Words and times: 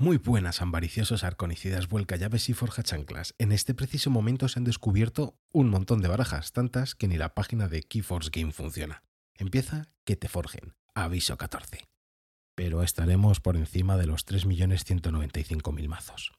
Muy 0.00 0.16
buenas, 0.18 0.62
ambariciosos 0.62 1.24
arconicidas, 1.24 1.88
vuelca 1.88 2.14
llaves 2.14 2.48
y 2.48 2.54
forja 2.54 2.84
chanclas. 2.84 3.34
En 3.36 3.50
este 3.50 3.74
preciso 3.74 4.10
momento 4.10 4.46
se 4.46 4.60
han 4.60 4.64
descubierto 4.64 5.36
un 5.50 5.70
montón 5.70 6.02
de 6.02 6.06
barajas, 6.06 6.52
tantas 6.52 6.94
que 6.94 7.08
ni 7.08 7.16
la 7.16 7.34
página 7.34 7.66
de 7.66 7.82
Keyforce 7.82 8.30
Game 8.32 8.52
funciona. 8.52 9.02
Empieza 9.34 9.88
que 10.04 10.14
te 10.14 10.28
forjen. 10.28 10.76
Aviso 10.94 11.36
14. 11.36 11.88
Pero 12.54 12.84
estaremos 12.84 13.40
por 13.40 13.56
encima 13.56 13.96
de 13.96 14.06
los 14.06 14.24
3.195.000 14.24 15.88
mazos. 15.88 16.30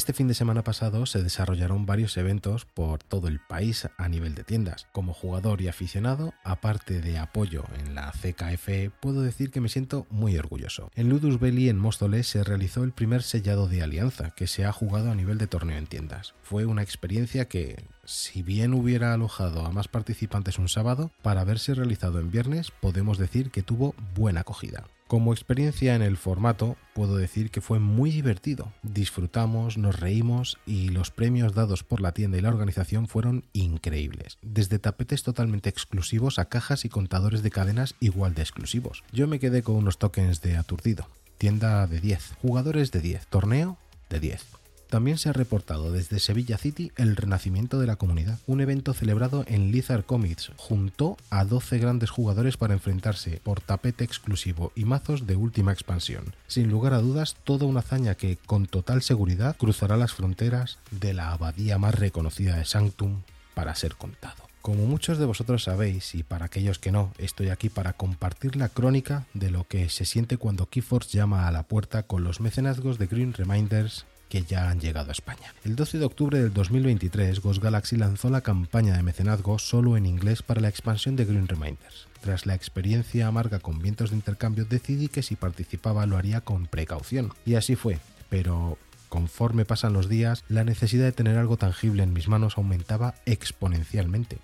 Este 0.00 0.14
fin 0.14 0.28
de 0.28 0.34
semana 0.34 0.64
pasado 0.64 1.04
se 1.04 1.22
desarrollaron 1.22 1.84
varios 1.84 2.16
eventos 2.16 2.64
por 2.64 3.02
todo 3.02 3.28
el 3.28 3.38
país 3.38 3.86
a 3.98 4.08
nivel 4.08 4.34
de 4.34 4.44
tiendas. 4.44 4.86
Como 4.92 5.12
jugador 5.12 5.60
y 5.60 5.68
aficionado, 5.68 6.32
aparte 6.42 7.02
de 7.02 7.18
apoyo 7.18 7.64
en 7.78 7.94
la 7.94 8.10
CKF, 8.10 8.94
puedo 8.98 9.20
decir 9.20 9.50
que 9.50 9.60
me 9.60 9.68
siento 9.68 10.06
muy 10.08 10.38
orgulloso. 10.38 10.90
En 10.94 11.10
Ludus 11.10 11.38
Belli 11.38 11.68
en 11.68 11.76
Móstoles 11.76 12.26
se 12.26 12.42
realizó 12.42 12.82
el 12.82 12.92
primer 12.92 13.22
sellado 13.22 13.68
de 13.68 13.82
alianza 13.82 14.30
que 14.30 14.46
se 14.46 14.64
ha 14.64 14.72
jugado 14.72 15.10
a 15.10 15.14
nivel 15.14 15.36
de 15.36 15.48
torneo 15.48 15.76
en 15.76 15.86
tiendas. 15.86 16.32
Fue 16.42 16.64
una 16.64 16.80
experiencia 16.80 17.46
que, 17.46 17.84
si 18.06 18.42
bien 18.42 18.72
hubiera 18.72 19.12
alojado 19.12 19.66
a 19.66 19.70
más 19.70 19.88
participantes 19.88 20.58
un 20.58 20.70
sábado, 20.70 21.10
para 21.20 21.42
haberse 21.42 21.74
realizado 21.74 22.20
en 22.20 22.30
viernes 22.30 22.70
podemos 22.70 23.18
decir 23.18 23.50
que 23.50 23.62
tuvo 23.62 23.94
buena 24.14 24.40
acogida. 24.40 24.86
Como 25.10 25.32
experiencia 25.32 25.96
en 25.96 26.02
el 26.02 26.16
formato, 26.16 26.76
puedo 26.94 27.16
decir 27.16 27.50
que 27.50 27.60
fue 27.60 27.80
muy 27.80 28.12
divertido. 28.12 28.72
Disfrutamos, 28.84 29.76
nos 29.76 29.98
reímos 29.98 30.56
y 30.66 30.90
los 30.90 31.10
premios 31.10 31.52
dados 31.52 31.82
por 31.82 32.00
la 32.00 32.12
tienda 32.12 32.38
y 32.38 32.42
la 32.42 32.48
organización 32.48 33.08
fueron 33.08 33.42
increíbles. 33.52 34.38
Desde 34.40 34.78
tapetes 34.78 35.24
totalmente 35.24 35.68
exclusivos 35.68 36.38
a 36.38 36.44
cajas 36.44 36.84
y 36.84 36.88
contadores 36.88 37.42
de 37.42 37.50
cadenas 37.50 37.96
igual 37.98 38.34
de 38.34 38.42
exclusivos. 38.42 39.02
Yo 39.10 39.26
me 39.26 39.40
quedé 39.40 39.64
con 39.64 39.74
unos 39.74 39.98
tokens 39.98 40.42
de 40.42 40.56
aturdido. 40.56 41.08
Tienda 41.38 41.88
de 41.88 41.98
10, 41.98 42.34
jugadores 42.40 42.92
de 42.92 43.00
10, 43.00 43.26
torneo 43.26 43.78
de 44.10 44.20
10. 44.20 44.59
También 44.90 45.18
se 45.18 45.28
ha 45.28 45.32
reportado 45.32 45.92
desde 45.92 46.18
Sevilla 46.18 46.58
City 46.58 46.90
el 46.96 47.14
renacimiento 47.14 47.78
de 47.78 47.86
la 47.86 47.94
comunidad. 47.94 48.40
Un 48.48 48.60
evento 48.60 48.92
celebrado 48.92 49.44
en 49.46 49.70
Lizard 49.70 50.04
Comics 50.04 50.50
juntó 50.56 51.16
a 51.30 51.44
12 51.44 51.78
grandes 51.78 52.10
jugadores 52.10 52.56
para 52.56 52.74
enfrentarse 52.74 53.40
por 53.44 53.60
tapete 53.60 54.02
exclusivo 54.02 54.72
y 54.74 54.84
mazos 54.84 55.28
de 55.28 55.36
última 55.36 55.72
expansión. 55.72 56.34
Sin 56.48 56.70
lugar 56.70 56.92
a 56.94 57.00
dudas, 57.00 57.36
toda 57.44 57.66
una 57.66 57.80
hazaña 57.80 58.16
que 58.16 58.36
con 58.36 58.66
total 58.66 59.02
seguridad 59.02 59.56
cruzará 59.56 59.96
las 59.96 60.12
fronteras 60.12 60.78
de 60.90 61.14
la 61.14 61.30
abadía 61.30 61.78
más 61.78 61.94
reconocida 61.94 62.56
de 62.56 62.64
Sanctum 62.64 63.22
para 63.54 63.76
ser 63.76 63.94
contado. 63.94 64.50
Como 64.60 64.86
muchos 64.86 65.18
de 65.18 65.24
vosotros 65.24 65.62
sabéis, 65.62 66.14
y 66.14 66.22
para 66.22 66.46
aquellos 66.46 66.78
que 66.78 66.90
no, 66.90 67.12
estoy 67.16 67.48
aquí 67.48 67.70
para 67.70 67.94
compartir 67.94 68.56
la 68.56 68.68
crónica 68.68 69.24
de 69.34 69.50
lo 69.50 69.66
que 69.66 69.88
se 69.88 70.04
siente 70.04 70.36
cuando 70.36 70.66
Keyforce 70.66 71.16
llama 71.16 71.48
a 71.48 71.52
la 71.52 71.62
puerta 71.62 72.02
con 72.02 72.24
los 72.24 72.40
mecenazgos 72.40 72.98
de 72.98 73.06
Green 73.06 73.32
Reminders 73.32 74.04
que 74.30 74.42
ya 74.44 74.70
han 74.70 74.80
llegado 74.80 75.10
a 75.10 75.12
España. 75.12 75.52
El 75.64 75.76
12 75.76 75.98
de 75.98 76.04
octubre 76.06 76.38
del 76.38 76.54
2023, 76.54 77.40
Ghost 77.40 77.62
Galaxy 77.62 77.96
lanzó 77.96 78.30
la 78.30 78.40
campaña 78.40 78.96
de 78.96 79.02
mecenazgo 79.02 79.58
solo 79.58 79.96
en 79.96 80.06
inglés 80.06 80.42
para 80.42 80.60
la 80.60 80.68
expansión 80.68 81.16
de 81.16 81.26
Green 81.26 81.48
Reminders. 81.48 82.06
Tras 82.22 82.46
la 82.46 82.54
experiencia 82.54 83.26
amarga 83.26 83.58
con 83.58 83.80
vientos 83.80 84.10
de 84.10 84.16
intercambio, 84.16 84.64
decidí 84.64 85.08
que 85.08 85.22
si 85.22 85.36
participaba 85.36 86.06
lo 86.06 86.16
haría 86.16 86.40
con 86.40 86.66
precaución. 86.66 87.32
Y 87.44 87.56
así 87.56 87.74
fue. 87.74 87.98
Pero 88.28 88.78
conforme 89.08 89.64
pasan 89.64 89.92
los 89.92 90.08
días, 90.08 90.44
la 90.48 90.62
necesidad 90.62 91.04
de 91.04 91.12
tener 91.12 91.36
algo 91.36 91.56
tangible 91.56 92.04
en 92.04 92.12
mis 92.12 92.28
manos 92.28 92.56
aumentaba 92.56 93.16
exponencialmente. 93.26 94.38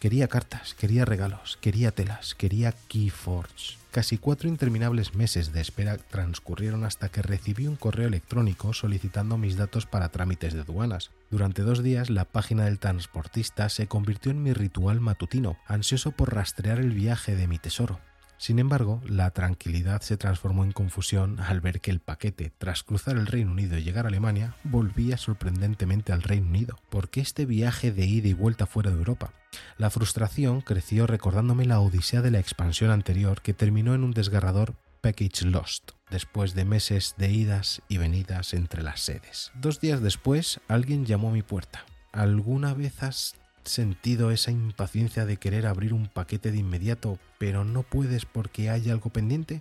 Quería 0.00 0.26
cartas, 0.26 0.74
quería 0.74 1.04
regalos, 1.04 1.58
quería 1.60 1.92
telas, 1.92 2.34
quería 2.34 2.74
Keyforge. 2.88 3.78
Casi 3.98 4.16
cuatro 4.16 4.48
interminables 4.48 5.16
meses 5.16 5.52
de 5.52 5.60
espera 5.60 5.96
transcurrieron 5.96 6.84
hasta 6.84 7.08
que 7.08 7.20
recibí 7.20 7.66
un 7.66 7.74
correo 7.74 8.06
electrónico 8.06 8.72
solicitando 8.72 9.36
mis 9.38 9.56
datos 9.56 9.86
para 9.86 10.10
trámites 10.10 10.54
de 10.54 10.60
aduanas. 10.60 11.10
Durante 11.32 11.62
dos 11.62 11.82
días 11.82 12.08
la 12.08 12.24
página 12.24 12.66
del 12.66 12.78
transportista 12.78 13.68
se 13.68 13.88
convirtió 13.88 14.30
en 14.30 14.40
mi 14.40 14.52
ritual 14.52 15.00
matutino, 15.00 15.56
ansioso 15.66 16.12
por 16.12 16.32
rastrear 16.32 16.78
el 16.78 16.92
viaje 16.92 17.34
de 17.34 17.48
mi 17.48 17.58
tesoro. 17.58 17.98
Sin 18.38 18.60
embargo, 18.60 19.02
la 19.04 19.32
tranquilidad 19.32 20.00
se 20.00 20.16
transformó 20.16 20.62
en 20.64 20.70
confusión 20.70 21.40
al 21.40 21.60
ver 21.60 21.80
que 21.80 21.90
el 21.90 21.98
paquete, 21.98 22.52
tras 22.56 22.84
cruzar 22.84 23.16
el 23.16 23.26
Reino 23.26 23.50
Unido 23.50 23.76
y 23.76 23.82
llegar 23.82 24.06
a 24.06 24.08
Alemania, 24.08 24.54
volvía 24.62 25.16
sorprendentemente 25.16 26.12
al 26.12 26.22
Reino 26.22 26.46
Unido. 26.46 26.78
¿Por 26.88 27.10
qué 27.10 27.20
este 27.20 27.46
viaje 27.46 27.90
de 27.90 28.06
ida 28.06 28.28
y 28.28 28.34
vuelta 28.34 28.66
fuera 28.66 28.90
de 28.90 28.96
Europa? 28.96 29.32
La 29.76 29.90
frustración 29.90 30.60
creció 30.60 31.08
recordándome 31.08 31.64
la 31.64 31.80
odisea 31.80 32.22
de 32.22 32.30
la 32.30 32.38
expansión 32.38 32.92
anterior 32.92 33.42
que 33.42 33.54
terminó 33.54 33.94
en 33.94 34.04
un 34.04 34.12
desgarrador 34.12 34.76
package 35.00 35.44
lost, 35.44 35.90
después 36.10 36.54
de 36.54 36.64
meses 36.64 37.16
de 37.18 37.32
idas 37.32 37.82
y 37.88 37.98
venidas 37.98 38.54
entre 38.54 38.82
las 38.82 39.00
sedes. 39.00 39.50
Dos 39.56 39.80
días 39.80 40.00
después, 40.00 40.60
alguien 40.68 41.06
llamó 41.06 41.30
a 41.30 41.32
mi 41.32 41.42
puerta. 41.42 41.84
¿Alguna 42.12 42.72
vez 42.72 43.02
has 43.02 43.34
sentido 43.68 44.30
esa 44.30 44.50
impaciencia 44.50 45.26
de 45.26 45.36
querer 45.36 45.66
abrir 45.66 45.92
un 45.92 46.08
paquete 46.08 46.50
de 46.50 46.58
inmediato, 46.58 47.18
pero 47.38 47.64
no 47.64 47.82
puedes 47.82 48.24
porque 48.24 48.70
hay 48.70 48.90
algo 48.90 49.10
pendiente? 49.10 49.60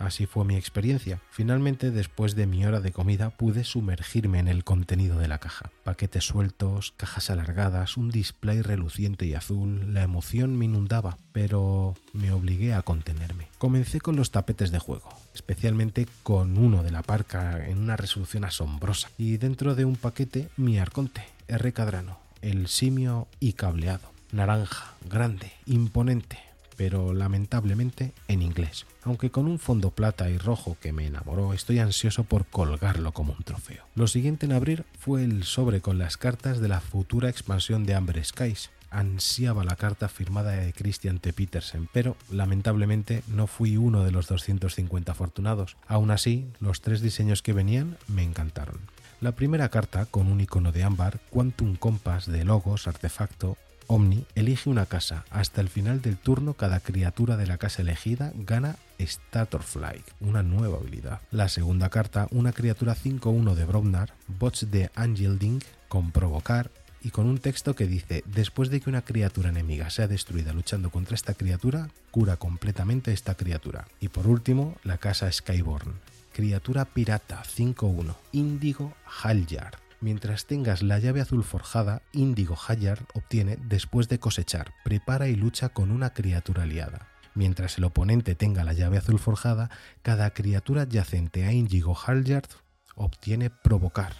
Así 0.00 0.24
fue 0.24 0.46
mi 0.46 0.56
experiencia. 0.56 1.20
Finalmente, 1.30 1.90
después 1.90 2.34
de 2.34 2.46
mi 2.46 2.64
hora 2.64 2.80
de 2.80 2.90
comida, 2.90 3.28
pude 3.28 3.64
sumergirme 3.64 4.38
en 4.38 4.48
el 4.48 4.64
contenido 4.64 5.18
de 5.18 5.28
la 5.28 5.38
caja. 5.38 5.70
Paquetes 5.84 6.24
sueltos, 6.24 6.94
cajas 6.96 7.28
alargadas, 7.28 7.98
un 7.98 8.10
display 8.10 8.62
reluciente 8.62 9.26
y 9.26 9.34
azul. 9.34 9.92
La 9.92 10.02
emoción 10.02 10.56
me 10.56 10.64
inundaba, 10.64 11.18
pero 11.32 11.96
me 12.14 12.32
obligué 12.32 12.72
a 12.72 12.80
contenerme. 12.80 13.48
Comencé 13.58 14.00
con 14.00 14.16
los 14.16 14.30
tapetes 14.30 14.70
de 14.70 14.78
juego, 14.78 15.10
especialmente 15.34 16.08
con 16.22 16.56
uno 16.56 16.82
de 16.82 16.92
la 16.92 17.02
parca 17.02 17.68
en 17.68 17.76
una 17.76 17.98
resolución 17.98 18.44
asombrosa. 18.44 19.10
Y 19.18 19.36
dentro 19.36 19.74
de 19.74 19.84
un 19.84 19.96
paquete, 19.96 20.48
mi 20.56 20.78
arconte, 20.78 21.26
R. 21.46 21.72
Cadrano, 21.74 22.18
el 22.42 22.68
simio 22.68 23.28
y 23.38 23.54
cableado. 23.54 24.10
Naranja, 24.32 24.94
grande, 25.08 25.52
imponente, 25.66 26.38
pero 26.76 27.12
lamentablemente 27.12 28.12
en 28.28 28.42
inglés. 28.42 28.86
Aunque 29.02 29.30
con 29.30 29.46
un 29.46 29.58
fondo 29.58 29.90
plata 29.90 30.30
y 30.30 30.38
rojo 30.38 30.76
que 30.80 30.92
me 30.92 31.06
enamoró, 31.06 31.52
estoy 31.52 31.78
ansioso 31.78 32.24
por 32.24 32.46
colgarlo 32.46 33.12
como 33.12 33.32
un 33.32 33.42
trofeo. 33.42 33.84
Lo 33.94 34.06
siguiente 34.06 34.46
en 34.46 34.52
abrir 34.52 34.84
fue 34.98 35.24
el 35.24 35.44
sobre 35.44 35.80
con 35.80 35.98
las 35.98 36.16
cartas 36.16 36.60
de 36.60 36.68
la 36.68 36.80
futura 36.80 37.28
expansión 37.28 37.84
de 37.84 37.94
Amber 37.94 38.24
Skies. 38.24 38.70
Ansiaba 38.90 39.62
la 39.62 39.76
carta 39.76 40.08
firmada 40.08 40.52
de 40.52 40.72
Christian 40.72 41.18
T. 41.18 41.32
Petersen, 41.32 41.88
pero 41.92 42.16
lamentablemente 42.30 43.22
no 43.28 43.46
fui 43.46 43.76
uno 43.76 44.02
de 44.02 44.10
los 44.10 44.26
250 44.26 45.12
afortunados. 45.12 45.76
Aún 45.86 46.10
así, 46.10 46.46
los 46.60 46.80
tres 46.80 47.00
diseños 47.00 47.42
que 47.42 47.52
venían 47.52 47.98
me 48.08 48.22
encantaron. 48.22 48.80
La 49.20 49.32
primera 49.32 49.68
carta, 49.68 50.06
con 50.06 50.28
un 50.28 50.40
icono 50.40 50.72
de 50.72 50.82
ámbar, 50.82 51.20
Quantum 51.28 51.76
Compass 51.76 52.24
de 52.24 52.42
logos, 52.42 52.88
artefacto, 52.88 53.58
Omni, 53.86 54.24
elige 54.34 54.70
una 54.70 54.86
casa. 54.86 55.26
Hasta 55.28 55.60
el 55.60 55.68
final 55.68 56.00
del 56.00 56.16
turno, 56.16 56.54
cada 56.54 56.80
criatura 56.80 57.36
de 57.36 57.46
la 57.46 57.58
casa 57.58 57.82
elegida 57.82 58.32
gana 58.34 58.76
Statorfly, 58.98 60.02
una 60.20 60.42
nueva 60.42 60.78
habilidad. 60.78 61.20
La 61.30 61.50
segunda 61.50 61.90
carta, 61.90 62.28
una 62.30 62.52
criatura 62.52 62.96
5-1 62.96 63.54
de 63.54 63.64
Brobnar, 63.66 64.14
bots 64.26 64.70
de 64.70 64.90
Angelding, 64.94 65.62
con 65.88 66.12
provocar 66.12 66.70
y 67.02 67.10
con 67.10 67.26
un 67.26 67.38
texto 67.38 67.74
que 67.74 67.86
dice, 67.86 68.24
después 68.26 68.70
de 68.70 68.80
que 68.80 68.88
una 68.88 69.02
criatura 69.02 69.50
enemiga 69.50 69.90
sea 69.90 70.08
destruida 70.08 70.54
luchando 70.54 70.88
contra 70.90 71.14
esta 71.14 71.34
criatura, 71.34 71.90
cura 72.10 72.36
completamente 72.36 73.12
esta 73.12 73.34
criatura. 73.34 73.86
Y 74.00 74.08
por 74.08 74.26
último, 74.26 74.76
la 74.82 74.96
casa 74.96 75.30
Skyborn, 75.30 75.92
criatura 76.40 76.86
pirata 76.86 77.42
5-1, 77.42 78.14
Índigo 78.32 78.94
Halyard. 79.22 79.74
Mientras 80.00 80.46
tengas 80.46 80.82
la 80.82 80.98
llave 80.98 81.20
azul 81.20 81.44
forjada, 81.44 82.00
Índigo 82.12 82.56
Halyard 82.66 83.04
obtiene 83.12 83.58
después 83.60 84.08
de 84.08 84.18
cosechar, 84.18 84.72
prepara 84.82 85.28
y 85.28 85.36
lucha 85.36 85.68
con 85.68 85.90
una 85.90 86.14
criatura 86.14 86.62
aliada. 86.62 87.08
Mientras 87.34 87.76
el 87.76 87.84
oponente 87.84 88.34
tenga 88.36 88.64
la 88.64 88.72
llave 88.72 88.96
azul 88.96 89.18
forjada, 89.18 89.68
cada 90.00 90.30
criatura 90.30 90.82
adyacente 90.82 91.44
a 91.44 91.52
Indigo 91.52 91.94
Halyard 92.06 92.48
obtiene 92.94 93.50
provocar. 93.50 94.14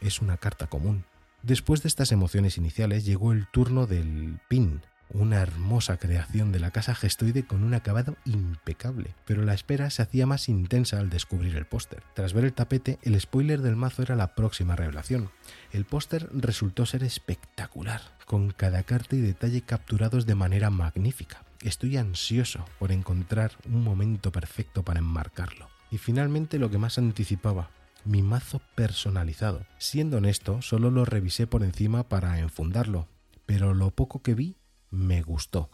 Es 0.00 0.20
una 0.20 0.36
carta 0.36 0.68
común. 0.68 1.04
Después 1.42 1.82
de 1.82 1.88
estas 1.88 2.12
emociones 2.12 2.56
iniciales 2.56 3.04
llegó 3.04 3.32
el 3.32 3.48
turno 3.48 3.88
del 3.88 4.38
pin, 4.48 4.82
una 5.14 5.40
hermosa 5.40 5.96
creación 5.96 6.50
de 6.50 6.58
la 6.58 6.72
casa 6.72 6.94
gestoide 6.94 7.46
con 7.46 7.62
un 7.62 7.72
acabado 7.72 8.16
impecable, 8.24 9.14
pero 9.24 9.44
la 9.44 9.54
espera 9.54 9.88
se 9.90 10.02
hacía 10.02 10.26
más 10.26 10.48
intensa 10.48 10.98
al 10.98 11.08
descubrir 11.08 11.56
el 11.56 11.66
póster. 11.66 12.02
Tras 12.14 12.32
ver 12.32 12.44
el 12.44 12.52
tapete, 12.52 12.98
el 13.02 13.18
spoiler 13.20 13.62
del 13.62 13.76
mazo 13.76 14.02
era 14.02 14.16
la 14.16 14.34
próxima 14.34 14.74
revelación. 14.74 15.30
El 15.72 15.84
póster 15.84 16.28
resultó 16.32 16.84
ser 16.84 17.04
espectacular, 17.04 18.02
con 18.26 18.50
cada 18.50 18.82
carta 18.82 19.14
y 19.14 19.20
detalle 19.20 19.62
capturados 19.62 20.26
de 20.26 20.34
manera 20.34 20.70
magnífica. 20.70 21.44
Estoy 21.62 21.96
ansioso 21.96 22.64
por 22.78 22.90
encontrar 22.90 23.52
un 23.66 23.82
momento 23.82 24.32
perfecto 24.32 24.82
para 24.82 24.98
enmarcarlo. 24.98 25.68
Y 25.90 25.98
finalmente 25.98 26.58
lo 26.58 26.70
que 26.70 26.78
más 26.78 26.98
anticipaba, 26.98 27.70
mi 28.04 28.22
mazo 28.22 28.60
personalizado. 28.74 29.64
Siendo 29.78 30.16
honesto, 30.16 30.60
solo 30.60 30.90
lo 30.90 31.04
revisé 31.04 31.46
por 31.46 31.62
encima 31.62 32.08
para 32.08 32.40
enfundarlo, 32.40 33.06
pero 33.46 33.74
lo 33.74 33.90
poco 33.92 34.20
que 34.20 34.34
vi 34.34 34.56
me 34.94 35.22
gustó. 35.22 35.68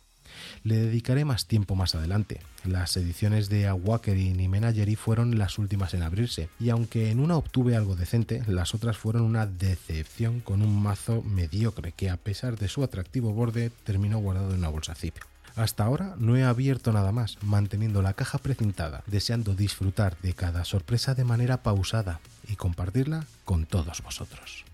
Le 0.63 0.77
dedicaré 0.77 1.25
más 1.25 1.47
tiempo 1.47 1.75
más 1.75 1.95
adelante. 1.95 2.41
Las 2.65 2.97
ediciones 2.97 3.49
de 3.49 3.67
Awakening 3.67 4.41
y 4.41 4.49
Menagerie 4.49 4.97
fueron 4.97 5.39
las 5.39 5.59
últimas 5.59 5.95
en 5.95 6.03
abrirse, 6.03 6.49
y 6.59 6.71
aunque 6.71 7.11
en 7.11 7.21
una 7.21 7.37
obtuve 7.37 7.77
algo 7.77 7.97
decente, 7.97 8.43
las 8.47 8.75
otras 8.75 8.97
fueron 8.97 9.23
una 9.23 9.47
decepción 9.47 10.41
con 10.41 10.63
un 10.63 10.83
mazo 10.83 11.23
mediocre 11.23 11.93
que 11.93 12.11
a 12.11 12.17
pesar 12.17 12.59
de 12.59 12.69
su 12.69 12.83
atractivo 12.83 13.33
borde 13.33 13.71
terminó 13.85 14.19
guardado 14.19 14.51
en 14.51 14.59
una 14.59 14.69
bolsa 14.69 14.95
zip. 14.95 15.17
Hasta 15.57 15.85
ahora 15.85 16.15
no 16.19 16.37
he 16.37 16.45
abierto 16.45 16.93
nada 16.93 17.13
más, 17.13 17.39
manteniendo 17.43 18.03
la 18.03 18.15
caja 18.15 18.39
precintada, 18.39 19.03
deseando 19.07 19.55
disfrutar 19.55 20.17
de 20.23 20.33
cada 20.33 20.65
sorpresa 20.65 21.15
de 21.15 21.25
manera 21.25 21.63
pausada 21.63 22.21
y 22.49 22.57
compartirla 22.57 23.27
con 23.45 23.67
todos 23.67 24.01
vosotros. 24.03 24.70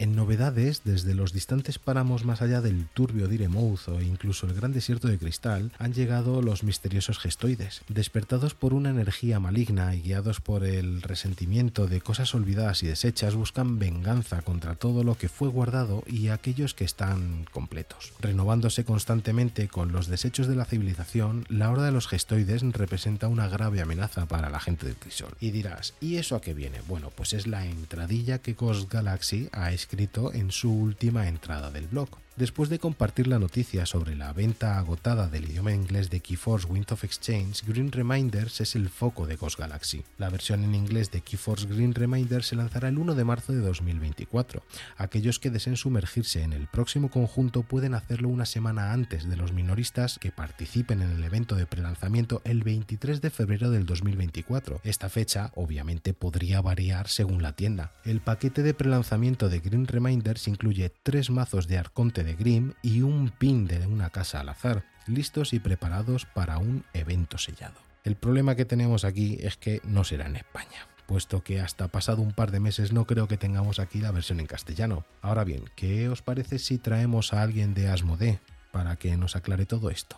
En 0.00 0.16
novedades, 0.16 0.80
desde 0.82 1.14
los 1.14 1.34
distantes 1.34 1.78
páramos 1.78 2.24
más 2.24 2.40
allá 2.40 2.62
del 2.62 2.86
turbio 2.86 3.28
Diremouth 3.28 3.86
o 3.88 4.00
incluso 4.00 4.46
el 4.46 4.54
gran 4.54 4.72
desierto 4.72 5.08
de 5.08 5.18
cristal, 5.18 5.72
han 5.78 5.92
llegado 5.92 6.40
los 6.40 6.64
misteriosos 6.64 7.18
gestoides. 7.18 7.82
Despertados 7.86 8.54
por 8.54 8.72
una 8.72 8.88
energía 8.88 9.40
maligna 9.40 9.94
y 9.94 10.00
guiados 10.00 10.40
por 10.40 10.64
el 10.64 11.02
resentimiento 11.02 11.86
de 11.86 12.00
cosas 12.00 12.34
olvidadas 12.34 12.82
y 12.82 12.86
deshechas, 12.86 13.34
buscan 13.34 13.78
venganza 13.78 14.40
contra 14.40 14.74
todo 14.74 15.04
lo 15.04 15.18
que 15.18 15.28
fue 15.28 15.50
guardado 15.50 16.02
y 16.06 16.28
aquellos 16.28 16.72
que 16.72 16.84
están 16.84 17.44
completos. 17.52 18.14
Renovándose 18.20 18.86
constantemente 18.86 19.68
con 19.68 19.92
los 19.92 20.06
desechos 20.06 20.46
de 20.46 20.56
la 20.56 20.64
civilización, 20.64 21.44
la 21.50 21.70
horda 21.70 21.84
de 21.84 21.92
los 21.92 22.08
gestoides 22.08 22.62
representa 22.62 23.28
una 23.28 23.48
grave 23.48 23.82
amenaza 23.82 24.24
para 24.24 24.48
la 24.48 24.60
gente 24.60 24.86
del 24.86 24.96
crisol. 24.96 25.34
Y 25.40 25.50
dirás, 25.50 25.92
¿y 26.00 26.16
eso 26.16 26.36
a 26.36 26.40
qué 26.40 26.54
viene? 26.54 26.80
Bueno, 26.88 27.10
pues 27.14 27.34
es 27.34 27.46
la 27.46 27.66
entradilla 27.66 28.38
que 28.38 28.54
Ghost 28.54 28.90
Galaxy 28.90 29.50
ha 29.52 29.72
escrito 29.72 29.89
escrito 29.90 30.32
en 30.32 30.52
su 30.52 30.72
última 30.72 31.26
entrada 31.26 31.68
del 31.72 31.88
blog. 31.88 32.08
Después 32.40 32.70
de 32.70 32.78
compartir 32.78 33.26
la 33.26 33.38
noticia 33.38 33.84
sobre 33.84 34.16
la 34.16 34.32
venta 34.32 34.78
agotada 34.78 35.28
del 35.28 35.44
idioma 35.44 35.74
inglés 35.74 36.08
de 36.08 36.20
Keyforce 36.20 36.66
Wind 36.66 36.90
of 36.90 37.04
Exchange, 37.04 37.66
Green 37.66 37.92
Reminders 37.92 38.62
es 38.62 38.74
el 38.76 38.88
foco 38.88 39.26
de 39.26 39.36
Ghost 39.36 39.58
Galaxy. 39.58 40.04
La 40.16 40.30
versión 40.30 40.64
en 40.64 40.74
inglés 40.74 41.10
de 41.10 41.20
Keyforce 41.20 41.66
Green 41.66 41.94
Reminders 41.94 42.46
se 42.46 42.56
lanzará 42.56 42.88
el 42.88 42.96
1 42.96 43.14
de 43.14 43.24
marzo 43.24 43.52
de 43.52 43.58
2024. 43.58 44.62
Aquellos 44.96 45.38
que 45.38 45.50
deseen 45.50 45.76
sumergirse 45.76 46.42
en 46.42 46.54
el 46.54 46.66
próximo 46.66 47.10
conjunto 47.10 47.62
pueden 47.62 47.92
hacerlo 47.92 48.30
una 48.30 48.46
semana 48.46 48.94
antes 48.94 49.28
de 49.28 49.36
los 49.36 49.52
minoristas 49.52 50.18
que 50.18 50.32
participen 50.32 51.02
en 51.02 51.10
el 51.10 51.22
evento 51.22 51.56
de 51.56 51.66
prelanzamiento 51.66 52.40
el 52.46 52.62
23 52.62 53.20
de 53.20 53.28
febrero 53.28 53.70
del 53.70 53.84
2024. 53.84 54.80
Esta 54.82 55.10
fecha 55.10 55.52
obviamente 55.56 56.14
podría 56.14 56.62
variar 56.62 57.08
según 57.08 57.42
la 57.42 57.52
tienda. 57.52 57.92
El 58.06 58.22
paquete 58.22 58.62
de 58.62 58.72
prelanzamiento 58.72 59.50
de 59.50 59.60
Green 59.60 59.86
Reminders 59.86 60.48
incluye 60.48 60.90
tres 61.02 61.28
mazos 61.28 61.68
de 61.68 61.76
Arconte 61.76 62.24
de 62.24 62.29
Grimm 62.34 62.72
y 62.82 63.02
un 63.02 63.30
pin 63.30 63.66
de 63.66 63.86
una 63.86 64.10
casa 64.10 64.40
al 64.40 64.48
azar, 64.48 64.84
listos 65.06 65.52
y 65.52 65.60
preparados 65.60 66.26
para 66.26 66.58
un 66.58 66.84
evento 66.92 67.38
sellado. 67.38 67.80
El 68.04 68.16
problema 68.16 68.54
que 68.54 68.64
tenemos 68.64 69.04
aquí 69.04 69.38
es 69.40 69.56
que 69.56 69.80
no 69.84 70.04
será 70.04 70.26
en 70.26 70.36
España, 70.36 70.88
puesto 71.06 71.42
que 71.42 71.60
hasta 71.60 71.88
pasado 71.88 72.22
un 72.22 72.32
par 72.32 72.50
de 72.50 72.60
meses 72.60 72.92
no 72.92 73.06
creo 73.06 73.28
que 73.28 73.36
tengamos 73.36 73.78
aquí 73.78 73.98
la 73.98 74.12
versión 74.12 74.40
en 74.40 74.46
castellano. 74.46 75.04
Ahora 75.20 75.44
bien, 75.44 75.64
¿qué 75.76 76.08
os 76.08 76.22
parece 76.22 76.58
si 76.58 76.78
traemos 76.78 77.32
a 77.32 77.42
alguien 77.42 77.74
de 77.74 77.88
Asmodee 77.88 78.40
para 78.72 78.96
que 78.96 79.16
nos 79.16 79.36
aclare 79.36 79.66
todo 79.66 79.90
esto? 79.90 80.16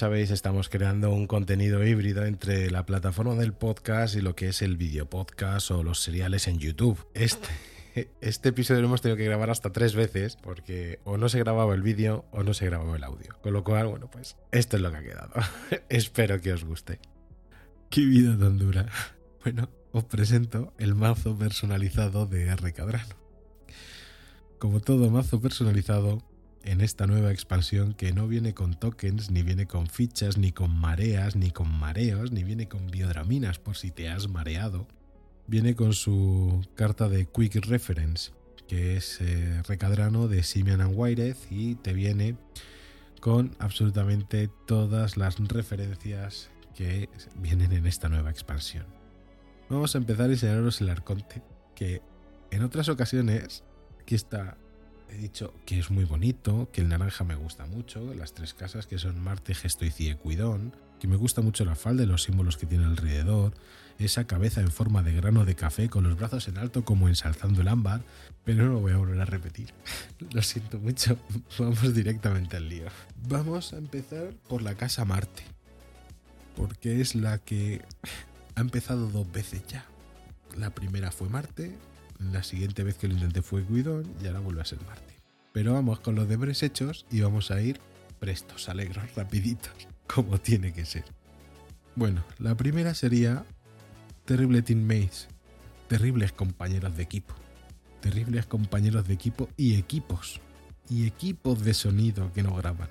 Sabéis, 0.00 0.30
estamos 0.30 0.70
creando 0.70 1.10
un 1.12 1.26
contenido 1.26 1.86
híbrido 1.86 2.24
entre 2.24 2.70
la 2.70 2.86
plataforma 2.86 3.34
del 3.34 3.52
podcast 3.52 4.16
y 4.16 4.22
lo 4.22 4.34
que 4.34 4.48
es 4.48 4.62
el 4.62 4.78
video 4.78 5.10
podcast 5.10 5.70
o 5.72 5.82
los 5.82 6.00
seriales 6.00 6.48
en 6.48 6.58
YouTube. 6.58 7.06
Este, 7.12 7.50
este 8.22 8.48
episodio 8.48 8.80
lo 8.80 8.86
hemos 8.86 9.02
tenido 9.02 9.18
que 9.18 9.26
grabar 9.26 9.50
hasta 9.50 9.74
tres 9.74 9.94
veces 9.94 10.38
porque 10.42 11.00
o 11.04 11.18
no 11.18 11.28
se 11.28 11.38
grababa 11.40 11.74
el 11.74 11.82
vídeo 11.82 12.24
o 12.30 12.42
no 12.42 12.54
se 12.54 12.64
grababa 12.64 12.96
el 12.96 13.04
audio. 13.04 13.36
Con 13.42 13.52
lo 13.52 13.62
cual, 13.62 13.88
bueno, 13.88 14.10
pues 14.10 14.38
esto 14.52 14.78
es 14.78 14.82
lo 14.82 14.90
que 14.90 14.96
ha 14.96 15.02
quedado. 15.02 15.34
Espero 15.90 16.40
que 16.40 16.54
os 16.54 16.64
guste. 16.64 16.98
Qué 17.90 18.00
vida 18.00 18.38
tan 18.38 18.56
dura. 18.56 18.86
Bueno, 19.44 19.68
os 19.92 20.04
presento 20.04 20.72
el 20.78 20.94
mazo 20.94 21.36
personalizado 21.36 22.24
de 22.24 22.46
R. 22.46 22.72
Cadrano. 22.72 23.16
Como 24.58 24.80
todo 24.80 25.10
mazo 25.10 25.42
personalizado, 25.42 26.22
en 26.64 26.80
esta 26.80 27.06
nueva 27.06 27.32
expansión 27.32 27.94
que 27.94 28.12
no 28.12 28.28
viene 28.28 28.54
con 28.54 28.74
tokens, 28.74 29.30
ni 29.30 29.42
viene 29.42 29.66
con 29.66 29.86
fichas, 29.86 30.36
ni 30.36 30.52
con 30.52 30.78
mareas, 30.78 31.36
ni 31.36 31.50
con 31.50 31.70
mareos, 31.72 32.32
ni 32.32 32.44
viene 32.44 32.68
con 32.68 32.90
biodraminas 32.90 33.58
por 33.58 33.76
si 33.76 33.90
te 33.90 34.08
has 34.08 34.28
mareado. 34.28 34.86
Viene 35.46 35.74
con 35.74 35.94
su 35.94 36.64
carta 36.74 37.08
de 37.08 37.26
Quick 37.26 37.66
Reference, 37.66 38.32
que 38.68 38.96
es 38.96 39.20
eh, 39.20 39.62
recadrano 39.66 40.28
de 40.28 40.42
Simian 40.42 40.80
and 40.80 41.36
y 41.50 41.74
te 41.76 41.92
viene 41.92 42.36
con 43.20 43.56
absolutamente 43.58 44.48
todas 44.66 45.16
las 45.16 45.38
referencias 45.38 46.50
que 46.74 47.08
vienen 47.36 47.72
en 47.72 47.86
esta 47.86 48.08
nueva 48.08 48.30
expansión. 48.30 48.86
Vamos 49.68 49.94
a 49.94 49.98
empezar 49.98 50.30
a 50.30 50.32
enseñaros 50.32 50.80
el 50.80 50.88
arconte, 50.88 51.42
que 51.74 52.00
en 52.50 52.62
otras 52.62 52.88
ocasiones 52.88 53.64
aquí 54.00 54.14
está 54.14 54.56
he 55.10 55.16
dicho 55.16 55.52
que 55.66 55.78
es 55.78 55.90
muy 55.90 56.04
bonito, 56.04 56.68
que 56.72 56.80
el 56.80 56.88
naranja 56.88 57.24
me 57.24 57.34
gusta 57.34 57.66
mucho, 57.66 58.14
las 58.14 58.32
tres 58.32 58.54
casas 58.54 58.86
que 58.86 58.98
son 58.98 59.20
Marte, 59.20 59.54
Gesto 59.54 59.84
y 59.84 59.90
Ciecuidón, 59.90 60.74
que 60.98 61.08
me 61.08 61.16
gusta 61.16 61.40
mucho 61.40 61.64
la 61.64 61.74
falda 61.74 62.02
y 62.02 62.06
los 62.06 62.22
símbolos 62.22 62.56
que 62.56 62.66
tiene 62.66 62.84
alrededor, 62.84 63.54
esa 63.98 64.26
cabeza 64.26 64.60
en 64.60 64.70
forma 64.70 65.02
de 65.02 65.12
grano 65.12 65.44
de 65.44 65.54
café 65.54 65.88
con 65.88 66.04
los 66.04 66.16
brazos 66.16 66.48
en 66.48 66.58
alto 66.58 66.84
como 66.84 67.08
ensalzando 67.08 67.60
el 67.60 67.68
ámbar, 67.68 68.02
pero 68.44 68.64
no 68.64 68.72
lo 68.74 68.80
voy 68.80 68.92
a 68.92 68.96
volver 68.96 69.20
a 69.20 69.24
repetir. 69.24 69.72
lo 70.32 70.42
siento 70.42 70.78
mucho, 70.78 71.18
vamos 71.58 71.94
directamente 71.94 72.56
al 72.56 72.68
lío. 72.68 72.86
Vamos 73.28 73.72
a 73.72 73.78
empezar 73.78 74.32
por 74.48 74.62
la 74.62 74.74
casa 74.74 75.04
Marte, 75.04 75.42
porque 76.56 77.00
es 77.00 77.14
la 77.14 77.38
que 77.38 77.82
ha 78.54 78.60
empezado 78.60 79.08
dos 79.08 79.30
veces 79.30 79.66
ya. 79.66 79.84
La 80.56 80.70
primera 80.70 81.10
fue 81.12 81.28
Marte, 81.28 81.76
la 82.20 82.42
siguiente 82.42 82.84
vez 82.84 82.96
que 82.96 83.08
lo 83.08 83.14
intenté 83.14 83.42
fue 83.42 83.64
Guidón 83.64 84.04
y 84.22 84.26
ahora 84.26 84.40
vuelve 84.40 84.60
a 84.60 84.66
ser 84.66 84.80
Marte. 84.84 85.14
Pero 85.52 85.72
vamos 85.72 86.00
con 86.00 86.14
los 86.14 86.28
deberes 86.28 86.62
hechos 86.62 87.06
y 87.10 87.20
vamos 87.22 87.50
a 87.50 87.60
ir 87.60 87.80
prestos, 88.18 88.68
alegros, 88.68 89.14
rapiditos, 89.16 89.72
como 90.06 90.38
tiene 90.38 90.72
que 90.72 90.84
ser. 90.84 91.04
Bueno, 91.96 92.22
la 92.38 92.54
primera 92.56 92.94
sería 92.94 93.44
Terrible 94.24 94.62
Teammates, 94.62 95.28
terribles 95.88 96.32
compañeros 96.32 96.96
de 96.96 97.02
equipo. 97.02 97.34
Terribles 98.00 98.46
compañeros 98.46 99.08
de 99.08 99.14
equipo 99.14 99.48
y 99.56 99.74
equipos. 99.74 100.40
Y 100.88 101.06
equipos 101.06 101.64
de 101.64 101.74
sonido 101.74 102.32
que 102.32 102.42
no 102.42 102.54
graban. 102.54 102.88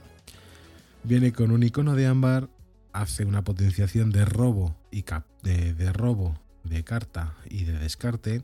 Viene 1.04 1.32
con 1.32 1.52
un 1.52 1.64
icono 1.64 1.96
de 1.96 2.08
ámbar, 2.08 2.50
hace 2.92 3.26
una 3.26 3.44
potenciación 3.44 4.12
de 4.12 4.26
robo 4.26 4.76
y 4.92 5.04
cap 5.04 5.26
de 5.44 5.94
robo 5.94 6.38
de 6.64 6.84
carta 6.84 7.36
y 7.50 7.64
de 7.64 7.74
descarte 7.74 8.44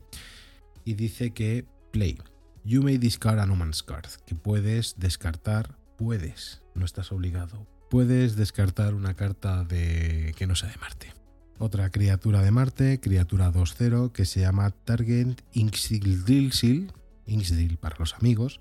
y 0.86 0.94
dice 0.94 1.32
que 1.32 1.66
play. 1.90 2.16
You 2.64 2.82
may 2.82 2.96
discard 2.96 3.40
a 3.40 3.46
no 3.46 3.56
man's 3.56 3.82
card, 3.82 4.06
que 4.24 4.34
puedes 4.34 4.94
descartar, 4.96 5.76
puedes, 5.98 6.62
no 6.74 6.86
estás 6.86 7.12
obligado. 7.12 7.66
Puedes 7.90 8.36
descartar 8.36 8.94
una 8.94 9.14
carta 9.14 9.64
de 9.64 10.32
que 10.36 10.46
no 10.46 10.54
sea 10.54 10.70
de 10.70 10.78
Marte. 10.78 11.12
Otra 11.58 11.90
criatura 11.90 12.42
de 12.42 12.50
Marte, 12.50 13.00
criatura 13.00 13.52
2-0, 13.52 14.12
que 14.12 14.24
se 14.24 14.40
llama 14.40 14.70
Target 14.70 15.40
Inxdilsil, 15.52 16.92
Inxdil 17.26 17.76
para 17.78 17.96
los 17.98 18.14
amigos, 18.14 18.60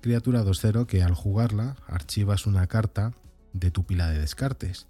criatura 0.00 0.44
2-0 0.44 0.86
que 0.86 1.02
al 1.02 1.14
jugarla 1.14 1.76
archivas 1.86 2.46
una 2.46 2.66
carta 2.66 3.14
de 3.52 3.70
tu 3.70 3.84
pila 3.84 4.08
de 4.08 4.20
descartes 4.20 4.86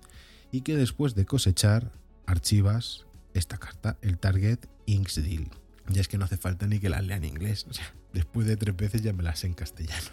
y 0.52 0.62
que 0.62 0.76
después 0.76 1.14
de 1.14 1.24
cosechar 1.24 1.92
archivas 2.26 3.06
esta 3.32 3.56
carta, 3.56 3.96
el 4.02 4.18
Target 4.18 4.58
Inxdil. 4.86 5.50
Ya 5.88 6.00
es 6.00 6.08
que 6.08 6.18
no 6.18 6.24
hace 6.24 6.36
falta 6.36 6.66
ni 6.66 6.78
que 6.78 6.88
la 6.88 7.02
lea 7.02 7.16
en 7.16 7.24
inglés, 7.24 7.66
después 8.12 8.46
de 8.46 8.56
tres 8.56 8.76
veces 8.76 9.02
ya 9.02 9.12
me 9.12 9.22
las 9.22 9.40
sé 9.40 9.48
en 9.48 9.54
castellano. 9.54 10.10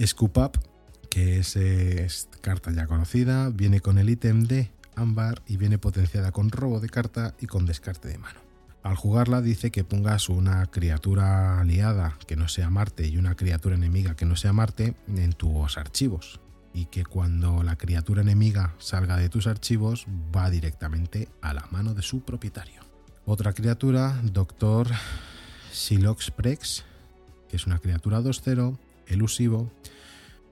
Scoop 0.00 0.36
Up, 0.38 0.60
que 1.10 1.38
es, 1.38 1.56
es 1.56 2.28
carta 2.40 2.70
ya 2.70 2.86
conocida, 2.86 3.50
viene 3.50 3.80
con 3.80 3.98
el 3.98 4.10
ítem 4.10 4.44
de 4.44 4.70
ámbar 4.94 5.42
y 5.46 5.56
viene 5.56 5.78
potenciada 5.78 6.32
con 6.32 6.50
robo 6.50 6.80
de 6.80 6.88
carta 6.88 7.34
y 7.40 7.46
con 7.46 7.66
descarte 7.66 8.08
de 8.08 8.18
mano. 8.18 8.40
Al 8.82 8.96
jugarla 8.96 9.42
dice 9.42 9.70
que 9.70 9.84
pongas 9.84 10.28
una 10.28 10.64
criatura 10.66 11.60
aliada 11.60 12.16
que 12.26 12.36
no 12.36 12.48
sea 12.48 12.70
Marte 12.70 13.06
y 13.06 13.16
una 13.16 13.34
criatura 13.34 13.74
enemiga 13.74 14.14
que 14.14 14.24
no 14.24 14.36
sea 14.36 14.52
Marte 14.52 14.94
en 15.08 15.32
tus 15.32 15.76
archivos 15.76 16.40
y 16.72 16.86
que 16.86 17.04
cuando 17.04 17.62
la 17.62 17.76
criatura 17.76 18.22
enemiga 18.22 18.74
salga 18.78 19.16
de 19.16 19.28
tus 19.28 19.46
archivos 19.46 20.06
va 20.34 20.48
directamente 20.48 21.28
a 21.42 21.52
la 21.52 21.66
mano 21.70 21.94
de 21.94 22.02
su 22.02 22.20
propietario. 22.22 22.77
Otra 23.30 23.52
criatura, 23.52 24.18
Doctor 24.22 24.88
Siloxprex, 25.70 26.84
que 27.50 27.56
es 27.56 27.66
una 27.66 27.78
criatura 27.78 28.22
2-0, 28.22 28.78
elusivo, 29.06 29.70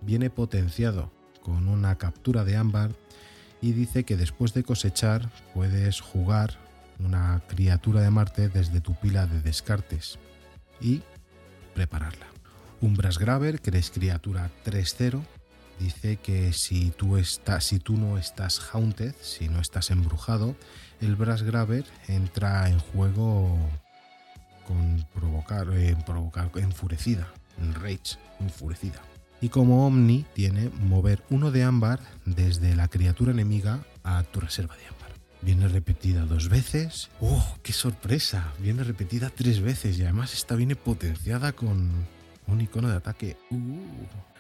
viene 0.03 0.29
potenciado 0.29 1.11
con 1.41 1.69
una 1.69 1.97
captura 1.97 2.45
de 2.45 2.57
ámbar 2.57 2.91
y 3.63 3.73
dice 3.73 4.05
que 4.05 4.19
después 4.19 4.53
de 4.53 4.63
cosechar 4.63 5.31
puedes 5.55 6.03
jugar 6.03 6.59
una 6.99 7.43
criatura 7.49 8.03
de 8.03 8.11
Marte 8.11 8.51
desde 8.51 8.83
tu 8.83 8.95
pila 8.95 9.27
de 9.27 9.41
descartes 9.41 10.19
y 10.79 11.01
prepararla. 11.75 12.27
Umbras 12.83 13.19
Graver, 13.19 13.59
que 13.63 13.71
eres 13.71 13.91
criatura 13.91 14.51
3-0, 14.67 15.23
dice 15.79 16.17
que 16.17 16.53
si 16.53 16.91
tú, 16.91 17.19
si 17.61 17.79
tú 17.79 17.97
no 17.97 18.19
estás 18.19 18.61
haunted, 18.73 19.15
si 19.21 19.49
no 19.49 19.61
estás 19.61 19.91
embrujado, 19.91 20.57
el 21.01 21.17
Brass 21.17 21.43
Graver 21.43 21.85
entra 22.09 22.69
en 22.69 22.79
juego 22.79 23.59
con 24.67 25.07
provocar, 25.15 25.69
eh, 25.75 25.97
provocar 26.05 26.51
enfurecida, 26.57 27.29
en 27.59 27.75
rage, 27.75 28.19
enfurecida. 28.41 29.01
Y 29.41 29.51
como 29.51 29.87
Omni 29.87 30.25
tiene 30.35 30.71
mover 30.71 31.23
uno 31.31 31.51
de 31.51 31.63
ámbar 31.63 32.01
desde 32.25 32.75
la 32.75 32.89
criatura 32.89 33.33
enemiga 33.33 33.81
a 34.03 34.23
tu 34.23 34.41
reserva 34.41 34.75
de 34.77 34.87
ámbar. 34.87 35.13
Viene 35.43 35.69
repetida 35.69 36.25
dos 36.25 36.49
veces. 36.49 37.11
¡Oh, 37.21 37.57
qué 37.63 37.73
sorpresa! 37.73 38.53
Viene 38.59 38.83
repetida 38.83 39.31
tres 39.31 39.61
veces 39.61 39.99
y 39.99 40.03
además 40.03 40.33
esta 40.33 40.57
viene 40.57 40.75
potenciada 40.75 41.53
con 41.53 41.91
un 42.47 42.61
icono 42.61 42.89
de 42.89 42.97
ataque. 42.97 43.37
Uh. 43.51 43.79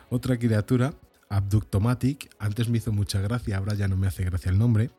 Otra 0.08 0.38
criatura 0.38 0.94
Abductomatic, 1.28 2.30
antes 2.38 2.68
me 2.68 2.78
hizo 2.78 2.92
mucha 2.92 3.20
gracia, 3.20 3.58
ahora 3.58 3.74
ya 3.74 3.88
no 3.88 3.96
me 3.96 4.06
hace 4.06 4.24
gracia 4.24 4.50
el 4.50 4.58
nombre. 4.58 4.90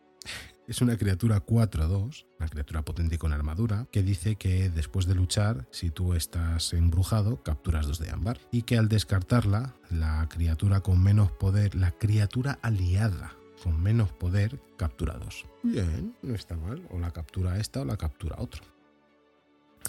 Es 0.68 0.82
una 0.82 0.98
criatura 0.98 1.46
4-2, 1.46 2.26
una 2.40 2.50
criatura 2.50 2.84
potente 2.84 3.18
con 3.18 3.32
armadura, 3.32 3.88
que 3.90 4.04
dice 4.04 4.36
que 4.36 4.70
después 4.70 5.06
de 5.06 5.16
luchar, 5.16 5.66
si 5.72 5.92
tú 5.92 6.14
estás 6.14 6.74
embrujado, 6.74 7.42
capturas 7.42 7.88
dos 7.88 8.00
de 8.00 8.10
ámbar. 8.10 8.38
Y 8.52 8.64
que 8.64 8.78
al 8.78 8.90
descartarla, 8.90 9.76
la 9.90 10.28
criatura 10.30 10.82
con 10.82 11.02
menos 11.02 11.32
poder, 11.32 11.76
la 11.76 11.92
criatura 11.92 12.60
aliada 12.62 13.38
con 13.64 13.82
menos 13.82 14.12
poder, 14.12 14.60
captura 14.78 15.18
dos. 15.18 15.46
Bien, 15.64 16.16
no 16.22 16.36
está 16.36 16.56
mal. 16.56 16.86
O 16.92 17.00
la 17.00 17.12
captura 17.12 17.58
esta 17.58 17.82
o 17.82 17.86
la 17.86 17.98
captura 17.98 18.36
otro. 18.40 18.62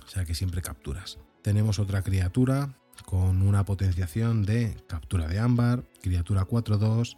O 0.04 0.08
sea 0.08 0.24
que 0.24 0.34
siempre 0.34 0.62
capturas. 0.62 1.18
Tenemos 1.42 1.78
otra 1.78 2.02
criatura 2.02 2.76
con 3.04 3.42
una 3.42 3.64
potenciación 3.64 4.44
de 4.44 4.76
captura 4.88 5.28
de 5.28 5.38
ámbar, 5.38 5.84
criatura 6.02 6.46
4-2, 6.46 7.16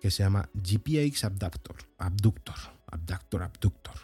que 0.00 0.10
se 0.10 0.22
llama 0.22 0.48
GPX 0.54 1.24
Abductor, 1.24 1.76
Abductor, 1.98 2.56
Abductor, 2.86 3.42
Abductor, 3.42 3.94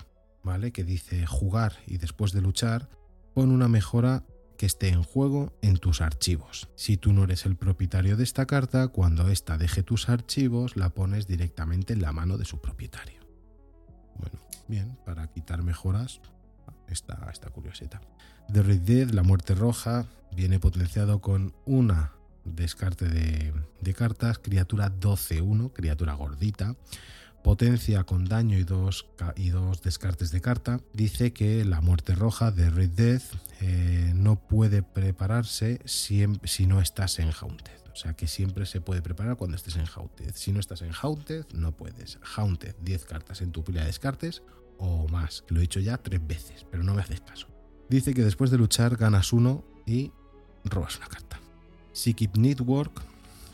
¿vale? 0.43 0.73
Que 0.73 0.85
dice 0.85 1.27
jugar 1.27 1.75
y 1.87 1.99
después 1.99 2.33
de 2.33 2.41
luchar, 2.41 2.89
pon 3.35 3.51
una 3.51 3.69
mejora 3.69 4.25
que 4.57 4.67
esté 4.67 4.89
en 4.89 5.03
juego 5.03 5.53
en 5.63 5.77
tus 5.79 6.01
archivos. 6.01 6.69
Si 6.77 6.97
tú 6.97 7.13
no 7.13 7.25
eres 7.25 7.47
el 7.47 7.57
propietario 7.57 8.17
de 8.17 8.25
esta 8.25 8.47
carta, 8.47 8.89
cuando 8.89 9.29
ésta 9.29 9.59
deje 9.59 9.83
tus 9.83 10.09
archivos, 10.09 10.77
la 10.77 10.91
pones 10.91 11.27
directamente 11.27 11.93
en 11.93 12.03
la 12.03 12.13
mano 12.13 12.39
de 12.39 12.45
su 12.45 12.61
propietario. 12.61 13.21
Bueno, 14.17 14.39
bien, 14.69 14.99
para 15.05 15.27
quitar 15.29 15.63
mejoras, 15.63 16.21
esta, 16.89 17.29
esta 17.31 17.51
curiosita. 17.51 18.01
The 18.53 18.63
Red 18.63 18.81
Dead, 18.81 19.11
la 19.11 19.23
muerte 19.23 19.55
roja, 19.55 20.07
viene 20.35 20.59
potenciado 20.59 21.21
con 21.21 21.55
una 21.65 22.13
descarte 22.45 23.09
de, 23.09 23.95
cartas, 23.95 24.39
criatura 24.39 24.93
12-1, 24.93 25.73
criatura 25.73 26.15
gordita, 26.15 26.77
potencia 27.45 28.05
con 28.05 28.25
daño 28.25 28.59
y 28.59 28.65
dos, 28.65 29.07
y 29.37 29.51
dos 29.51 29.83
descartes 29.83 30.31
de 30.31 30.41
carta. 30.41 30.81
Dice 30.93 31.33
que 31.33 31.65
la 31.65 31.81
muerte 31.81 32.15
roja 32.15 32.51
de 32.51 32.71
Red 32.71 32.91
Death 32.91 33.23
eh, 33.61 34.13
no 34.15 34.37
puede 34.37 34.83
prepararse 34.83 35.81
si, 35.85 36.25
si 36.45 36.67
no 36.67 36.81
estás 36.81 37.19
en 37.19 37.31
Haunted. 37.31 37.83
O 37.93 37.97
sea 37.97 38.15
que 38.15 38.27
siempre 38.27 38.65
se 38.65 38.81
puede 38.81 39.03
preparar 39.03 39.37
cuando 39.37 39.57
estés 39.57 39.77
en 39.77 39.87
Haunted. 39.87 40.33
Si 40.35 40.51
no 40.53 40.61
estás 40.61 40.81
en 40.81 40.93
Haunted, 41.03 41.45
no 41.53 41.73
puedes. 41.73 42.19
Haunted, 42.37 42.75
10 42.81 43.05
cartas 43.05 43.43
en 43.43 43.53
tu 43.53 43.63
pila 43.65 43.83
de 43.83 43.89
descartes 43.89 44.43
o 44.83 45.07
más. 45.09 45.45
Lo 45.49 45.59
he 45.59 45.63
dicho 45.63 45.81
ya 45.81 45.97
tres 45.97 46.27
veces, 46.27 46.67
pero 46.71 46.83
no 46.83 46.95
me 46.95 47.01
haces 47.01 47.21
caso. 47.21 47.47
Dice 47.89 48.13
que 48.13 48.23
después 48.23 48.51
de 48.51 48.59
luchar 48.59 48.97
ganas 48.97 49.33
uno 49.33 49.65
y 49.87 50.13
robas 50.65 50.97
una 50.99 51.07
carta. 51.07 51.41
Psychic 51.93 52.37
Network, 52.37 53.01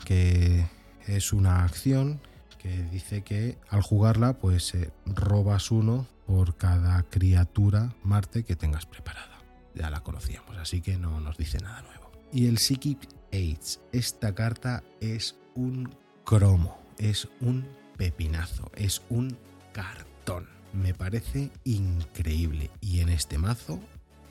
que 0.05 0.65
es 1.07 1.31
una 1.31 1.63
acción 1.63 2.19
que 2.57 2.83
dice 2.83 3.21
que 3.21 3.57
al 3.69 3.81
jugarla 3.81 4.33
pues 4.33 4.73
eh, 4.73 4.91
robas 5.05 5.71
uno 5.71 6.07
por 6.25 6.57
cada 6.57 7.03
criatura 7.03 7.95
Marte 8.03 8.43
que 8.43 8.55
tengas 8.55 8.85
preparada. 8.85 9.39
Ya 9.75 9.89
la 9.89 10.01
conocíamos, 10.01 10.57
así 10.57 10.81
que 10.81 10.97
no 10.97 11.21
nos 11.21 11.37
dice 11.37 11.59
nada 11.59 11.81
nuevo. 11.83 12.11
Y 12.33 12.47
el 12.47 12.57
Psychic 12.57 13.07
Age, 13.31 13.79
esta 13.91 14.33
carta 14.33 14.83
es 14.99 15.35
un 15.55 15.95
cromo, 16.25 16.79
es 16.97 17.27
un 17.39 17.67
pepinazo, 17.97 18.71
es 18.75 19.03
un 19.09 19.37
cartón. 19.73 20.58
Me 20.73 20.93
parece 20.93 21.51
increíble 21.63 22.69
y 22.81 22.99
en 22.99 23.09
este 23.09 23.37
mazo 23.37 23.79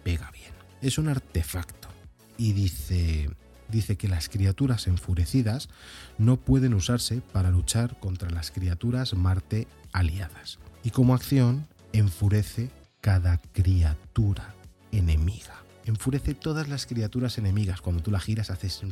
pega 0.05 0.31
bien. 0.31 0.53
Es 0.81 0.99
un 0.99 1.09
artefacto 1.09 1.89
y 2.37 2.53
dice, 2.53 3.31
dice 3.69 3.97
que 3.97 4.09
las 4.09 4.29
criaturas 4.29 4.87
enfurecidas 4.87 5.69
no 6.17 6.37
pueden 6.37 6.75
usarse 6.75 7.21
para 7.33 7.51
luchar 7.51 7.99
contra 7.99 8.31
las 8.31 8.51
criaturas 8.51 9.15
Marte 9.15 9.67
aliadas. 9.93 10.59
Y 10.85 10.91
como 10.91 11.15
acción, 11.15 11.67
enfurece 11.93 12.71
cada 13.01 13.39
criatura 13.53 14.55
enemiga. 14.93 15.65
Enfurece 15.85 16.35
todas 16.35 16.69
las 16.69 16.87
criaturas 16.87 17.39
enemigas. 17.39 17.81
Cuando 17.81 18.03
tú 18.03 18.11
la 18.11 18.21
giras, 18.21 18.51
haces 18.51 18.83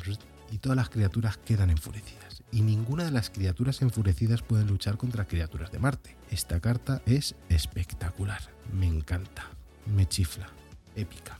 y 0.50 0.58
todas 0.58 0.76
las 0.76 0.90
criaturas 0.90 1.38
quedan 1.38 1.70
enfurecidas. 1.70 2.42
Y 2.52 2.62
ninguna 2.62 3.04
de 3.04 3.10
las 3.10 3.30
criaturas 3.30 3.82
enfurecidas 3.82 4.42
pueden 4.42 4.68
luchar 4.68 4.96
contra 4.96 5.26
criaturas 5.26 5.72
de 5.72 5.78
Marte. 5.78 6.16
Esta 6.30 6.60
carta 6.60 7.02
es 7.06 7.34
espectacular. 7.48 8.40
Me 8.72 8.86
encanta. 8.86 9.44
Me 9.86 10.06
chifla. 10.06 10.48
Épica. 10.94 11.38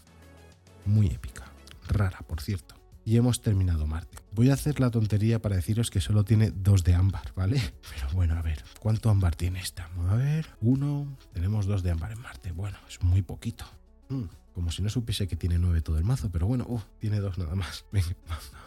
Muy 0.84 1.06
épica 1.08 1.44
rara, 1.88 2.18
por 2.26 2.40
cierto. 2.40 2.75
Y 3.04 3.16
hemos 3.16 3.40
terminado 3.40 3.86
Marte. 3.86 4.18
Voy 4.32 4.50
a 4.50 4.54
hacer 4.54 4.80
la 4.80 4.90
tontería 4.90 5.40
para 5.40 5.56
deciros 5.56 5.90
que 5.90 6.00
solo 6.00 6.25
tiene 6.25 6.50
dos 6.50 6.82
de 6.82 6.94
ámbar, 6.94 7.32
¿vale? 7.36 7.60
Pero 7.94 8.12
bueno, 8.12 8.34
a 8.36 8.42
ver, 8.42 8.64
¿cuánto 8.80 9.10
ámbar 9.10 9.36
tiene 9.36 9.60
esta? 9.60 9.88
A 10.08 10.16
ver, 10.16 10.46
uno, 10.60 11.16
tenemos 11.32 11.66
dos 11.66 11.82
de 11.82 11.92
ámbar 11.92 12.12
en 12.12 12.20
Marte. 12.20 12.50
Bueno, 12.50 12.78
es 12.88 13.00
muy 13.02 13.22
poquito. 13.22 13.64
Hmm, 14.08 14.25
como 14.54 14.70
si 14.70 14.82
no 14.82 14.88
supiese 14.88 15.26
que 15.26 15.36
tiene 15.36 15.58
nueve 15.58 15.80
todo 15.80 15.98
el 15.98 16.04
mazo, 16.04 16.30
pero 16.30 16.46
bueno, 16.46 16.64
uh, 16.68 16.80
tiene 16.98 17.20
dos 17.20 17.38
nada 17.38 17.54
más. 17.54 17.84
Venga, 17.92 18.16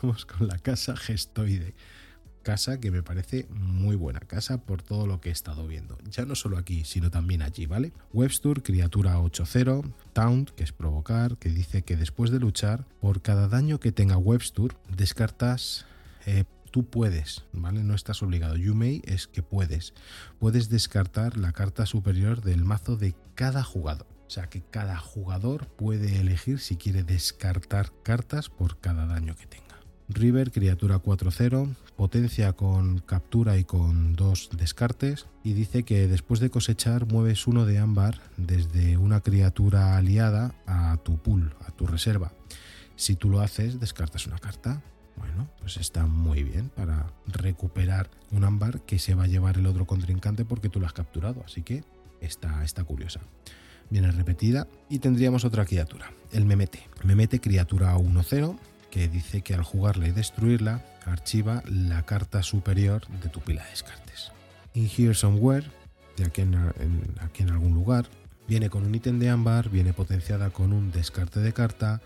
vamos 0.02 0.26
con 0.26 0.48
la 0.48 0.58
casa 0.58 0.96
gestoide 0.96 1.74
casa 2.42 2.80
que 2.80 2.90
me 2.90 3.04
parece 3.04 3.48
muy 3.50 3.96
buena 3.96 4.20
casa 4.22 4.62
por 4.64 4.82
todo 4.82 5.06
lo 5.08 5.22
que 5.22 5.30
he 5.30 5.32
estado 5.32 5.68
viendo. 5.68 5.98
Ya 6.10 6.26
no 6.26 6.36
solo 6.36 6.58
aquí, 6.58 6.84
sino 6.84 7.12
también 7.12 7.42
allí, 7.42 7.66
¿vale? 7.66 7.94
Webster, 8.14 8.64
criatura 8.64 9.20
8-0, 9.20 9.94
Taunt, 10.14 10.50
que 10.52 10.64
es 10.64 10.72
provocar, 10.72 11.38
que 11.38 11.50
dice 11.50 11.84
que 11.84 11.96
después 11.96 12.32
de 12.32 12.40
luchar, 12.40 12.86
por 13.02 13.22
cada 13.22 13.48
daño 13.48 13.80
que 13.80 13.92
tenga 13.92 14.18
Webster, 14.18 14.76
descartas... 14.96 15.86
Eh, 16.26 16.46
tú 16.72 16.86
puedes, 16.86 17.46
¿vale? 17.52 17.84
No 17.84 17.96
estás 17.96 18.22
obligado. 18.22 18.56
You 18.56 18.76
may 18.76 19.02
es 19.06 19.28
que 19.28 19.42
puedes. 19.42 19.94
Puedes 20.40 20.70
descartar 20.70 21.38
la 21.38 21.52
carta 21.52 21.86
superior 21.86 22.42
del 22.42 22.64
mazo 22.64 22.96
de 22.96 23.16
cada 23.36 23.64
jugador. 23.64 24.19
O 24.30 24.32
sea 24.32 24.48
que 24.48 24.62
cada 24.62 24.96
jugador 24.96 25.66
puede 25.66 26.20
elegir 26.20 26.60
si 26.60 26.78
quiere 26.78 27.02
descartar 27.02 27.92
cartas 28.04 28.48
por 28.48 28.78
cada 28.80 29.08
daño 29.08 29.36
que 29.36 29.48
tenga. 29.48 29.80
River, 30.08 30.52
criatura 30.52 31.02
4-0, 31.02 31.76
potencia 31.96 32.54
con 32.54 33.00
captura 33.00 33.58
y 33.58 33.64
con 33.64 34.16
dos 34.16 34.52
descartes. 34.56 35.26
Y 35.44 35.54
dice 35.54 35.82
que 35.82 36.08
después 36.08 36.40
de 36.42 36.52
cosechar 36.52 37.08
mueves 37.08 37.48
uno 37.48 37.66
de 37.66 37.80
ámbar 37.80 38.22
desde 38.38 38.98
una 38.98 39.22
criatura 39.22 39.98
aliada 39.98 40.54
a 40.68 40.98
tu 40.98 41.18
pool, 41.18 41.56
a 41.66 41.72
tu 41.72 41.88
reserva. 41.88 42.32
Si 42.98 43.16
tú 43.16 43.30
lo 43.30 43.42
haces, 43.42 43.80
descartas 43.80 44.28
una 44.28 44.38
carta. 44.38 44.84
Bueno, 45.16 45.50
pues 45.60 45.78
está 45.78 46.06
muy 46.06 46.44
bien 46.44 46.70
para 46.70 47.12
recuperar 47.26 48.12
un 48.30 48.44
ámbar 48.44 48.82
que 48.82 49.00
se 49.00 49.16
va 49.16 49.24
a 49.24 49.28
llevar 49.28 49.58
el 49.58 49.66
otro 49.66 49.88
contrincante 49.88 50.46
porque 50.46 50.70
tú 50.70 50.80
lo 50.80 50.86
has 50.86 50.94
capturado. 50.94 51.42
Así 51.44 51.64
que 51.64 51.84
está, 52.22 52.64
está 52.64 52.84
curiosa. 52.84 53.22
Viene 53.90 54.12
repetida 54.12 54.68
y 54.90 55.00
tendríamos 55.00 55.46
otra 55.46 55.66
criatura, 55.66 56.12
el 56.32 56.46
Memete. 56.46 56.88
Memete, 57.04 57.40
criatura 57.40 57.96
1-0, 57.96 58.58
que 58.92 59.08
dice 59.08 59.42
que 59.42 59.54
al 59.54 59.64
jugarla 59.64 60.08
y 60.08 60.12
destruirla, 60.12 60.86
archiva 61.06 61.64
la 61.66 62.04
carta 62.04 62.44
superior 62.44 63.08
de 63.08 63.30
tu 63.30 63.40
pila 63.42 63.64
de 63.64 63.70
descartes. 63.72 64.32
In 64.74 64.90
Here 64.96 65.14
Somewhere, 65.14 65.68
de 66.18 66.26
aquí 66.26 66.42
en, 66.42 66.56
aquí 67.22 67.44
en 67.44 67.50
algún 67.50 67.74
lugar, 67.74 68.06
viene 68.48 68.70
con 68.70 68.84
un 68.84 68.94
ítem 68.94 69.20
de 69.20 69.30
ámbar, 69.30 69.70
viene 69.70 69.94
potenciada 69.94 70.50
con 70.50 70.74
un 70.74 70.92
descarte 70.92 71.40
de 71.40 71.54
carta 71.54 72.02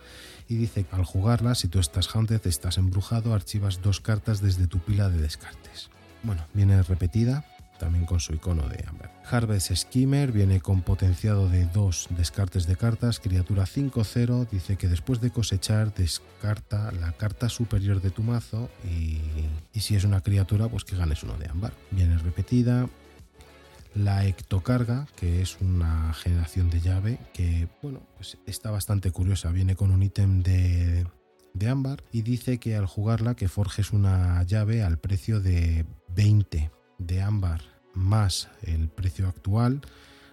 y 0.47 0.55
dice 0.55 0.83
que 0.83 0.95
al 0.95 1.05
jugarla, 1.05 1.55
si 1.55 1.67
tú 1.67 1.79
estás 1.79 2.13
haunted, 2.13 2.45
estás 2.45 2.77
embrujado, 2.77 3.33
archivas 3.33 3.81
dos 3.81 4.01
cartas 4.01 4.41
desde 4.41 4.67
tu 4.67 4.79
pila 4.79 5.09
de 5.09 5.21
descartes. 5.21 5.89
Bueno, 6.21 6.45
viene 6.53 6.81
repetida, 6.83 7.45
también 7.79 8.05
con 8.05 8.19
su 8.19 8.33
icono 8.33 8.67
de 8.67 8.83
Amber. 8.87 9.09
Harvest 9.29 9.73
Skimmer 9.73 10.31
viene 10.31 10.61
con 10.61 10.81
potenciado 10.81 11.49
de 11.49 11.65
dos 11.65 12.07
descartes 12.11 12.67
de 12.67 12.75
cartas, 12.75 13.19
criatura 13.19 13.63
5-0, 13.63 14.47
dice 14.49 14.77
que 14.77 14.87
después 14.87 15.21
de 15.21 15.31
cosechar 15.31 15.93
descarta 15.93 16.91
la 16.91 17.11
carta 17.13 17.49
superior 17.49 18.01
de 18.01 18.11
tu 18.11 18.23
mazo 18.23 18.69
y, 18.83 19.19
y 19.73 19.79
si 19.81 19.95
es 19.95 20.03
una 20.03 20.21
criatura 20.21 20.67
pues 20.67 20.83
que 20.83 20.95
ganes 20.95 21.23
uno 21.23 21.37
de 21.37 21.49
ámbar. 21.49 21.73
Viene 21.91 22.17
repetida, 22.17 22.87
la 23.95 24.25
ectocarga, 24.25 25.07
que 25.15 25.41
es 25.41 25.57
una 25.61 26.13
generación 26.13 26.69
de 26.69 26.81
llave 26.81 27.19
que, 27.33 27.67
bueno, 27.81 28.01
pues 28.15 28.37
está 28.45 28.71
bastante 28.71 29.11
curiosa. 29.11 29.51
Viene 29.51 29.75
con 29.75 29.91
un 29.91 30.03
ítem 30.03 30.41
de, 30.41 31.05
de 31.53 31.69
ámbar 31.69 32.03
y 32.11 32.21
dice 32.21 32.59
que 32.59 32.75
al 32.75 32.85
jugarla 32.85 33.35
que 33.35 33.47
forjes 33.47 33.91
una 33.91 34.41
llave 34.43 34.83
al 34.83 34.97
precio 34.97 35.39
de 35.39 35.85
20 36.09 36.71
de 37.05 37.21
ámbar 37.21 37.61
más 37.93 38.49
el 38.63 38.89
precio 38.89 39.27
actual, 39.27 39.81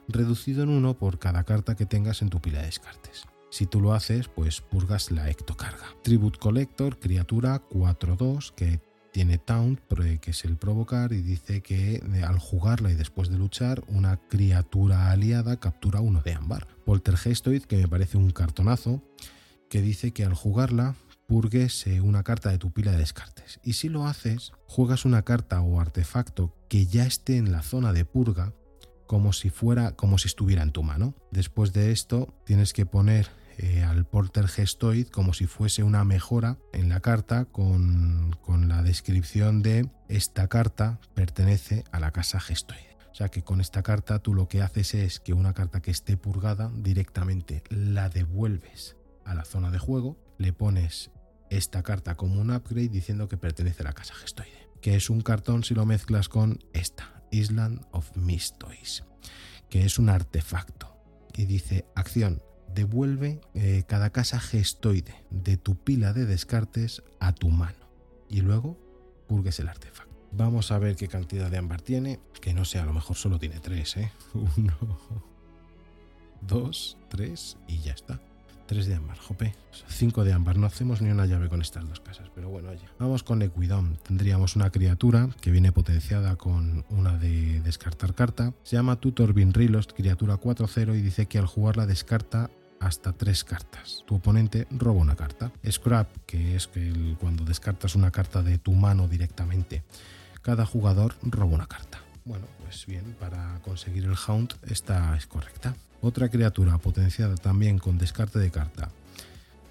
reducido 0.09 0.63
en 0.63 0.71
uno 0.71 0.99
por 0.99 1.19
cada 1.19 1.45
carta 1.45 1.77
que 1.77 1.87
tengas 1.87 2.23
en 2.23 2.31
tu 2.31 2.41
pila 2.41 2.61
de 2.61 2.67
descartes. 2.67 3.25
Si 3.51 3.67
tú 3.67 3.81
lo 3.81 3.95
haces, 3.95 4.29
pues 4.29 4.61
purgas 4.61 5.11
la 5.11 5.29
ectocarga. 5.29 5.87
Tribute 6.03 6.39
Collector, 6.39 6.99
criatura 6.99 7.63
4-2, 7.69 8.53
que 8.55 8.81
tiene 9.13 9.39
Taunt, 9.39 9.81
que 10.21 10.31
es 10.31 10.45
el 10.45 10.57
provocar, 10.57 11.13
y 11.13 11.21
dice 11.21 11.61
que 11.61 11.97
eh, 11.97 12.23
al 12.25 12.39
jugarla 12.39 12.93
y 12.93 12.95
después 12.95 13.29
de 13.29 13.39
luchar, 13.39 13.83
una 13.89 14.19
criatura 14.29 15.11
aliada 15.11 15.59
captura 15.59 16.01
uno 16.01 16.23
de 16.23 16.35
ámbar. 16.35 16.69
Poltergestoid, 16.85 17.65
que 17.65 17.77
me 17.77 17.89
parece 17.89 18.19
un 18.19 18.31
cartonazo, 18.31 19.03
que 19.69 19.83
dice 19.83 20.13
que 20.13 20.25
al 20.25 20.35
jugarla 20.35 20.95
purgues 21.27 21.87
eh, 21.87 22.01
una 22.01 22.23
carta 22.23 22.51
de 22.51 22.59
tu 22.59 22.73
pila 22.73 22.93
de 22.93 22.99
descartes. 22.99 23.61
Y 23.65 23.75
si 23.75 23.89
lo 23.89 24.07
haces, 24.07 24.53
juegas 24.67 25.05
una 25.05 25.23
carta 25.23 25.61
o 25.61 25.81
artefacto 25.81 26.55
que 26.71 26.87
ya 26.87 27.05
esté 27.05 27.37
en 27.37 27.51
la 27.53 27.63
zona 27.63 27.93
de 27.93 28.07
purga 28.07 28.55
como 29.07 29.33
si 29.33 29.51
fuera 29.51 29.97
como 29.97 30.19
si 30.19 30.29
estuviera 30.29 30.63
en 30.63 30.71
tu 30.71 30.85
mano. 30.85 31.17
Después 31.33 31.73
de 31.73 31.91
esto 31.91 32.33
tienes 32.47 32.73
que 32.73 32.87
poner 32.87 33.29
eh, 33.59 33.83
al 33.83 34.07
Porter 34.07 34.47
Gestoid 34.47 35.09
como 35.09 35.35
si 35.35 35.47
fuese 35.47 35.83
una 35.83 36.05
mejora 36.05 36.59
en 36.73 36.89
la 36.89 37.01
carta 37.01 37.45
con, 37.45 38.37
con 38.41 38.69
la 38.69 38.83
descripción 38.83 39.63
de 39.63 39.91
esta 40.09 40.47
carta 40.47 41.01
pertenece 41.15 41.83
a 41.91 41.99
la 41.99 42.13
casa 42.13 42.39
Gestoid. 42.39 42.79
O 43.11 43.15
sea 43.17 43.29
que 43.29 43.43
con 43.43 43.61
esta 43.61 43.83
carta 43.83 44.21
tú 44.21 44.33
lo 44.33 44.47
que 44.47 44.63
haces 44.63 44.95
es 44.95 45.19
que 45.19 45.33
una 45.33 45.55
carta 45.55 45.83
que 45.83 45.91
esté 45.91 46.17
purgada 46.17 46.71
directamente 46.73 47.65
la 47.69 48.09
devuelves 48.09 48.97
a 49.25 49.35
la 49.35 49.45
zona 49.45 49.73
de 49.73 49.81
juego, 49.81 50.17
le 50.39 50.53
pones 50.53 51.11
esta 51.51 51.83
carta 51.83 52.15
como 52.15 52.41
un 52.41 52.53
upgrade 52.53 52.91
diciendo 52.91 53.29
que 53.29 53.37
pertenece 53.37 53.83
a 53.83 53.87
la 53.87 53.93
casa 53.93 54.15
Gestoide 54.15 54.70
que 54.81 54.95
es 54.97 55.11
un 55.11 55.21
cartón 55.21 55.65
si 55.65 55.75
lo 55.75 55.87
mezclas 55.87 56.29
con 56.29 56.59
esta, 56.73 57.23
Island 57.31 57.85
of 57.93 58.17
Mistoys, 58.17 59.05
que 59.69 59.85
es 59.85 59.99
un 59.99 60.09
artefacto. 60.09 60.97
Y 61.37 61.45
dice, 61.45 61.87
acción, 61.95 62.43
devuelve 62.75 63.41
eh, 63.55 63.85
cada 63.87 64.11
casa 64.11 64.41
gestoide 64.41 65.15
de 65.31 65.57
tu 65.57 65.77
pila 65.77 66.13
de 66.13 66.27
descartes 66.27 67.03
a 67.19 67.33
tu 67.33 67.51
mano. 67.51 67.89
Y 68.29 68.41
luego 68.41 68.79
purgues 69.29 69.59
el 69.61 69.69
artefacto. 69.69 70.11
Vamos 70.33 70.71
a 70.71 70.79
ver 70.79 70.97
qué 70.97 71.09
cantidad 71.09 71.51
de 71.51 71.59
ámbar 71.59 71.83
tiene. 71.83 72.21
Que 72.41 72.55
no 72.55 72.65
sé, 72.65 72.79
a 72.79 72.85
lo 72.85 72.93
mejor 72.93 73.17
solo 73.17 73.39
tiene 73.39 73.59
tres, 73.61 73.97
¿eh? 73.97 74.13
Uno, 74.35 74.77
dos, 76.41 76.97
tres 77.09 77.57
y 77.67 77.79
ya 77.81 77.93
está. 77.93 78.21
3 78.71 78.87
de 78.87 78.95
ámbar, 78.95 79.19
jope. 79.19 79.53
5 79.89 80.23
de 80.23 80.33
ámbar. 80.33 80.57
No 80.57 80.65
hacemos 80.65 81.03
ni 81.03 81.11
una 81.11 81.27
llave 81.27 81.49
con 81.49 81.61
estas 81.61 81.89
dos 81.89 81.99
casas, 81.99 82.31
pero 82.33 82.51
bueno, 82.51 82.73
ya. 82.73 82.89
Vamos 83.01 83.25
con 83.25 83.43
Equidom. 83.43 83.97
Tendríamos 83.97 84.55
una 84.55 84.71
criatura 84.71 85.29
que 85.41 85.51
viene 85.51 85.73
potenciada 85.73 86.37
con 86.37 86.85
una 86.89 87.19
de 87.19 87.61
descartar 87.63 88.15
carta. 88.15 88.55
Se 88.63 88.77
llama 88.77 88.95
Tutor 88.95 89.35
Binrilost, 89.35 89.91
criatura 89.91 90.37
4-0 90.37 90.97
y 90.97 91.03
dice 91.03 91.27
que 91.27 91.39
al 91.39 91.47
jugarla 91.47 91.85
descarta 91.85 92.49
hasta 92.79 93.13
3 93.13 93.43
cartas. 93.43 94.05
Tu 94.07 94.15
oponente 94.15 94.69
roba 94.71 95.01
una 95.01 95.17
carta. 95.17 95.51
Scrap, 95.69 96.07
que 96.25 96.55
es 96.55 96.71
cuando 97.19 97.45
descartas 97.45 97.97
una 97.97 98.13
carta 98.13 98.41
de 98.41 98.59
tu 98.59 98.71
mano 98.75 99.09
directamente, 99.09 99.83
cada 100.43 100.65
jugador 100.65 101.17
roba 101.23 101.57
una 101.57 101.67
carta. 101.67 101.99
Bueno, 102.31 102.47
pues 102.63 102.87
bien, 102.87 103.17
para 103.19 103.59
conseguir 103.65 104.05
el 104.05 104.15
Hound 104.29 104.55
esta 104.69 105.17
es 105.17 105.27
correcta. 105.27 105.75
Otra 106.01 106.29
criatura 106.29 106.79
potenciada 106.79 107.35
también 107.35 107.81
con 107.81 107.99
descarte 107.99 108.39
de 108.39 108.53
carta. 108.53 108.89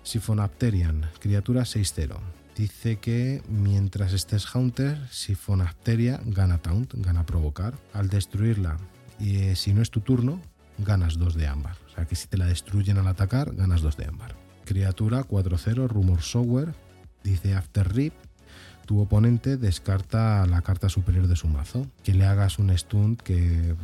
Siphonapterian, 0.04 1.10
criatura 1.22 1.62
6-0. 1.62 2.18
Dice 2.58 2.98
que 2.98 3.42
mientras 3.48 4.12
estés 4.12 4.46
Haunter, 4.54 5.00
Siphonapteria 5.10 6.20
gana 6.26 6.58
Taunt, 6.58 6.96
gana 6.96 7.26
provocar. 7.26 7.76
Al 7.94 8.10
destruirla, 8.10 8.76
y 9.18 9.38
eh, 9.38 9.56
si 9.56 9.74
no 9.74 9.82
es 9.82 9.90
tu 9.90 10.02
turno, 10.02 10.42
ganas 10.80 11.18
2 11.18 11.36
de 11.36 11.48
ámbar. 11.48 11.78
O 11.88 11.96
sea 11.96 12.04
que 12.08 12.18
si 12.18 12.28
te 12.28 12.36
la 12.36 12.46
destruyen 12.46 12.98
al 12.98 13.08
atacar, 13.08 13.56
ganas 13.56 13.80
2 13.80 13.96
de 13.96 14.06
ámbar. 14.06 14.36
Criatura 14.66 15.24
4-0, 15.24 15.88
Rumor 15.88 16.22
Sower. 16.22 16.76
Dice 17.24 17.56
After 17.56 17.90
Rip, 17.94 18.14
tu 18.90 19.00
oponente 19.00 19.58
descarta 19.58 20.48
la 20.48 20.64
carta 20.64 20.90
superior 20.90 21.28
de 21.28 21.36
su 21.36 21.48
mazo. 21.48 21.86
Que 22.04 22.16
le 22.16 22.26
hagas 22.26 22.58
un 22.58 22.76
stunt 22.76 23.22
que 23.22 23.76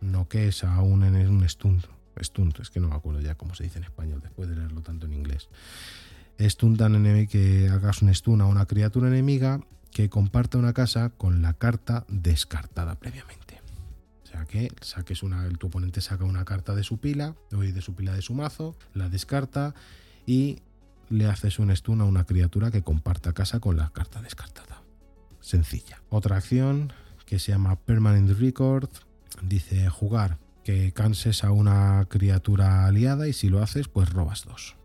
no 0.00 0.26
que 0.26 0.48
es 0.48 0.64
aún 0.64 1.04
en 1.04 1.28
un 1.28 1.46
stunt. 1.46 1.84
Stunt, 2.18 2.60
es 2.60 2.70
que 2.70 2.80
no 2.80 2.88
me 2.88 2.94
acuerdo 2.94 3.20
ya 3.20 3.34
cómo 3.34 3.54
se 3.54 3.64
dice 3.64 3.76
en 3.76 3.84
español 3.84 4.22
después 4.22 4.48
de 4.48 4.56
leerlo 4.56 4.80
tanto 4.80 5.04
en 5.04 5.12
inglés. 5.12 5.50
Stuntan 6.40 6.94
enemigo 6.94 7.30
que 7.30 7.68
hagas 7.68 8.00
un 8.00 8.14
stun 8.14 8.40
a 8.40 8.46
una 8.46 8.64
criatura 8.64 9.08
enemiga 9.08 9.60
que 9.90 10.08
comparta 10.08 10.56
una 10.56 10.72
casa 10.72 11.10
con 11.10 11.42
la 11.42 11.52
carta 11.52 12.06
descartada 12.08 12.94
previamente. 12.94 13.60
O 14.24 14.26
sea 14.28 14.46
que 14.46 14.72
saques 14.80 15.22
una, 15.22 15.46
tu 15.58 15.66
oponente 15.66 16.00
saca 16.00 16.24
una 16.24 16.46
carta 16.46 16.74
de 16.74 16.84
su 16.84 16.96
pila, 16.96 17.34
de 17.50 17.82
su 17.82 17.94
pila 17.94 18.14
de 18.14 18.22
su 18.22 18.32
mazo, 18.32 18.76
la 18.94 19.10
descarta 19.10 19.74
y 20.24 20.62
le 21.08 21.26
haces 21.26 21.58
un 21.58 21.74
stun 21.74 22.00
a 22.00 22.04
una 22.04 22.24
criatura 22.24 22.70
que 22.70 22.82
comparta 22.82 23.32
casa 23.32 23.60
con 23.60 23.76
la 23.76 23.90
carta 23.90 24.22
descartada. 24.22 24.82
Sencilla. 25.40 26.02
Otra 26.10 26.36
acción 26.36 26.92
que 27.24 27.38
se 27.38 27.52
llama 27.52 27.76
Permanent 27.76 28.38
Record 28.38 28.88
Dice 29.42 29.88
jugar 29.88 30.38
que 30.64 30.92
canses 30.92 31.44
a 31.44 31.52
una 31.52 32.06
criatura 32.08 32.86
aliada 32.86 33.28
y 33.28 33.32
si 33.32 33.48
lo 33.48 33.62
haces, 33.62 33.88
pues 33.88 34.10
robas 34.10 34.44
dos. 34.44 34.76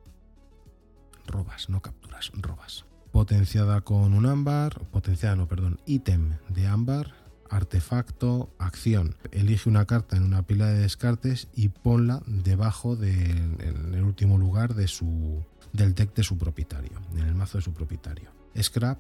Robas, 1.25 1.69
no 1.69 1.81
capturas, 1.81 2.31
robas. 2.35 2.85
Potenciada 3.11 3.81
con 3.81 4.13
un 4.13 4.25
ámbar, 4.25 4.79
potenciada, 4.91 5.35
no, 5.35 5.47
perdón, 5.47 5.79
ítem 5.85 6.37
de 6.49 6.67
ámbar, 6.67 7.13
artefacto, 7.49 8.53
acción. 8.59 9.15
Elige 9.31 9.69
una 9.69 9.85
carta 9.85 10.17
en 10.17 10.23
una 10.23 10.43
pila 10.43 10.67
de 10.67 10.79
descartes 10.79 11.47
y 11.55 11.69
ponla 11.69 12.21
debajo 12.27 12.95
del 12.95 14.03
último 14.03 14.37
lugar 14.37 14.75
de 14.75 14.87
su, 14.87 15.43
del 15.73 15.95
deck 15.95 16.13
de 16.13 16.23
su 16.23 16.37
propietario, 16.37 16.91
en 17.13 17.19
el 17.19 17.35
mazo 17.35 17.57
de 17.57 17.63
su 17.63 17.73
propietario. 17.73 18.29
Scrap 18.59 18.99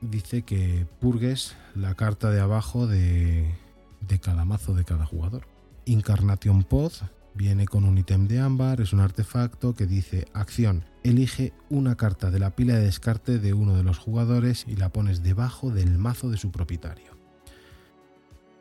dice 0.00 0.42
que 0.42 0.86
purgues 1.00 1.56
la 1.74 1.94
carta 1.94 2.30
de 2.30 2.40
abajo 2.40 2.86
de, 2.86 3.54
de 4.00 4.18
cada 4.18 4.44
mazo 4.44 4.74
de 4.74 4.84
cada 4.84 5.06
jugador. 5.06 5.46
Incarnation 5.84 6.64
Pod 6.64 6.92
viene 7.34 7.66
con 7.66 7.84
un 7.84 7.98
ítem 7.98 8.28
de 8.28 8.40
ámbar, 8.40 8.80
es 8.80 8.92
un 8.92 9.00
artefacto 9.00 9.74
que 9.74 9.86
dice 9.86 10.26
acción, 10.32 10.84
elige 11.04 11.52
una 11.68 11.96
carta 11.96 12.30
de 12.30 12.38
la 12.38 12.50
pila 12.50 12.74
de 12.74 12.84
descarte 12.84 13.38
de 13.38 13.52
uno 13.52 13.76
de 13.76 13.82
los 13.82 13.98
jugadores 13.98 14.64
y 14.66 14.76
la 14.76 14.88
pones 14.88 15.22
debajo 15.22 15.70
del 15.70 15.98
mazo 15.98 16.30
de 16.30 16.38
su 16.38 16.50
propietario. 16.50 17.16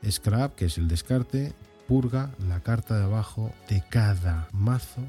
Scrap, 0.10 0.56
que 0.56 0.66
es 0.66 0.78
el 0.78 0.88
descarte, 0.88 1.54
purga 1.88 2.32
la 2.48 2.60
carta 2.62 2.98
de 2.98 3.06
abajo 3.06 3.54
de 3.70 3.84
cada 3.90 4.48
mazo 4.52 5.02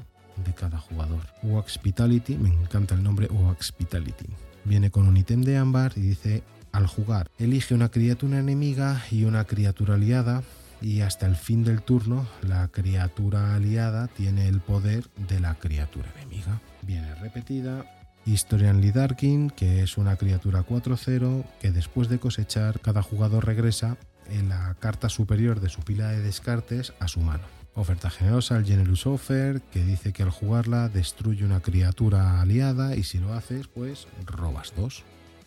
de 0.45 0.53
cada 0.53 0.79
jugador. 0.79 1.21
Hospitality, 1.43 2.37
me 2.37 2.49
encanta 2.49 2.95
el 2.95 3.03
nombre 3.03 3.27
Hospitality 3.29 4.25
Viene 4.63 4.91
con 4.91 5.07
un 5.07 5.15
ítem 5.17 5.41
de 5.41 5.57
ámbar 5.57 5.93
y 5.95 6.01
dice 6.01 6.43
al 6.71 6.87
jugar 6.87 7.29
elige 7.39 7.73
una 7.73 7.89
criatura 7.89 8.39
enemiga 8.39 9.01
y 9.09 9.23
una 9.23 9.45
criatura 9.45 9.95
aliada 9.95 10.43
y 10.81 11.01
hasta 11.01 11.25
el 11.25 11.35
fin 11.35 11.63
del 11.63 11.81
turno 11.81 12.27
la 12.41 12.67
criatura 12.67 13.55
aliada 13.55 14.07
tiene 14.07 14.47
el 14.47 14.59
poder 14.59 15.05
de 15.29 15.39
la 15.39 15.55
criatura 15.55 16.11
enemiga. 16.17 16.59
Viene 16.83 17.15
repetida. 17.15 17.85
Historian 18.25 18.81
Lidarkin, 18.81 19.49
que 19.49 19.81
es 19.83 19.97
una 19.97 20.17
criatura 20.17 20.65
4-0 20.65 21.45
que 21.61 21.71
después 21.71 22.09
de 22.09 22.19
cosechar 22.19 22.81
cada 22.81 23.01
jugador 23.01 23.45
regresa 23.45 23.95
en 24.29 24.49
la 24.49 24.75
carta 24.79 25.07
superior 25.07 25.61
de 25.61 25.69
su 25.69 25.81
pila 25.81 26.09
de 26.09 26.21
descartes 26.21 26.93
a 26.99 27.07
su 27.07 27.21
mano. 27.21 27.56
Oferta 27.77 28.09
generosa 28.09 28.55
al 28.55 28.65
Generous 28.65 29.05
Offer, 29.05 29.61
que 29.61 29.83
dice 29.83 30.11
que 30.11 30.23
al 30.23 30.31
jugarla 30.31 30.89
destruye 30.89 31.45
una 31.45 31.59
criatura 31.59 32.41
aliada 32.41 32.95
y 32.95 33.03
si 33.03 33.19
lo 33.19 33.35
haces, 33.35 33.67
pues 33.67 34.07
robas 34.25 34.73
dos. 34.75 35.03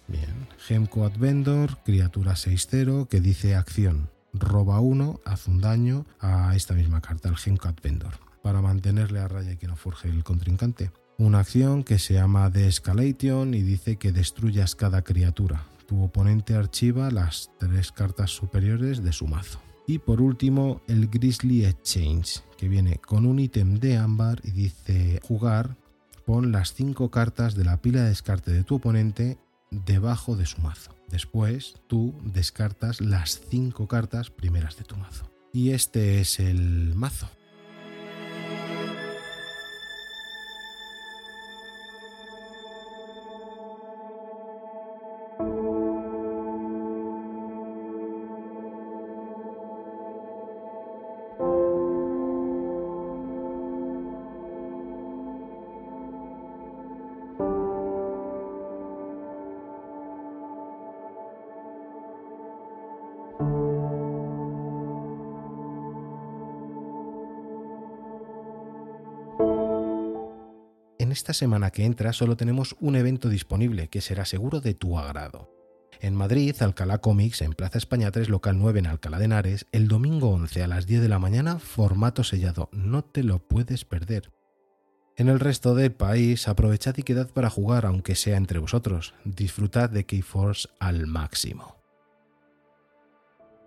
Bien. 0.06 0.46
Gemco 0.58 1.10
Vendor, 1.18 1.78
criatura 1.84 2.34
6-0, 2.34 3.08
que 3.08 3.20
dice 3.20 3.56
acción. 3.56 4.10
Roba 4.32 4.78
uno, 4.78 5.20
haz 5.24 5.48
un 5.48 5.60
daño 5.60 6.06
a 6.20 6.54
esta 6.54 6.74
misma 6.74 7.00
carta, 7.00 7.28
el 7.28 7.36
Gemco 7.36 7.68
Vendor, 7.82 8.14
para 8.44 8.62
mantenerle 8.62 9.18
a 9.18 9.26
raya 9.26 9.50
y 9.50 9.56
que 9.56 9.66
no 9.66 9.74
forje 9.74 10.08
el 10.08 10.22
contrincante. 10.22 10.92
Una 11.18 11.40
acción 11.40 11.82
que 11.82 11.98
se 11.98 12.14
llama 12.14 12.48
The 12.52 12.68
Escalation 12.68 13.54
y 13.54 13.62
dice 13.62 13.96
que 13.96 14.12
destruyas 14.12 14.76
cada 14.76 15.02
criatura. 15.02 15.64
Tu 15.88 16.00
oponente 16.00 16.54
archiva 16.54 17.10
las 17.10 17.50
tres 17.58 17.90
cartas 17.90 18.30
superiores 18.30 19.02
de 19.02 19.12
su 19.12 19.26
mazo. 19.26 19.60
Y 19.90 19.98
por 19.98 20.22
último, 20.22 20.82
el 20.86 21.08
Grizzly 21.08 21.64
Exchange, 21.64 22.44
que 22.56 22.68
viene 22.68 22.98
con 22.98 23.26
un 23.26 23.40
ítem 23.40 23.80
de 23.80 23.96
ámbar 23.96 24.40
y 24.44 24.52
dice 24.52 25.18
jugar, 25.24 25.76
pon 26.24 26.52
las 26.52 26.74
5 26.74 27.10
cartas 27.10 27.56
de 27.56 27.64
la 27.64 27.82
pila 27.82 28.04
de 28.04 28.10
descarte 28.10 28.52
de 28.52 28.62
tu 28.62 28.76
oponente 28.76 29.36
debajo 29.72 30.36
de 30.36 30.46
su 30.46 30.60
mazo. 30.60 30.94
Después 31.08 31.74
tú 31.88 32.14
descartas 32.22 33.00
las 33.00 33.40
5 33.50 33.88
cartas 33.88 34.30
primeras 34.30 34.76
de 34.76 34.84
tu 34.84 34.96
mazo. 34.96 35.28
Y 35.52 35.70
este 35.70 36.20
es 36.20 36.38
el 36.38 36.94
mazo. 36.94 37.28
En 71.10 71.14
esta 71.14 71.34
semana 71.34 71.72
que 71.72 71.84
entra 71.84 72.12
solo 72.12 72.36
tenemos 72.36 72.76
un 72.78 72.94
evento 72.94 73.28
disponible 73.28 73.88
que 73.88 74.00
será 74.00 74.24
seguro 74.24 74.60
de 74.60 74.74
tu 74.74 74.96
agrado. 74.96 75.50
En 76.00 76.14
Madrid, 76.14 76.54
Alcalá 76.60 76.98
Comics, 76.98 77.42
en 77.42 77.52
Plaza 77.52 77.78
España 77.78 78.12
3, 78.12 78.28
local 78.28 78.56
9 78.60 78.78
en 78.78 78.86
Alcalá 78.86 79.18
de 79.18 79.24
Henares, 79.24 79.66
el 79.72 79.88
domingo 79.88 80.30
11 80.30 80.62
a 80.62 80.68
las 80.68 80.86
10 80.86 81.02
de 81.02 81.08
la 81.08 81.18
mañana, 81.18 81.58
formato 81.58 82.22
sellado. 82.22 82.68
No 82.70 83.02
te 83.02 83.24
lo 83.24 83.40
puedes 83.40 83.84
perder. 83.84 84.30
En 85.16 85.28
el 85.28 85.40
resto 85.40 85.74
del 85.74 85.90
país, 85.90 86.46
aprovechad 86.46 86.96
y 86.96 87.02
quedad 87.02 87.28
para 87.28 87.50
jugar, 87.50 87.86
aunque 87.86 88.14
sea 88.14 88.36
entre 88.36 88.60
vosotros. 88.60 89.14
Disfrutad 89.24 89.90
de 89.90 90.06
Keyforce 90.06 90.68
al 90.78 91.08
máximo. 91.08 91.79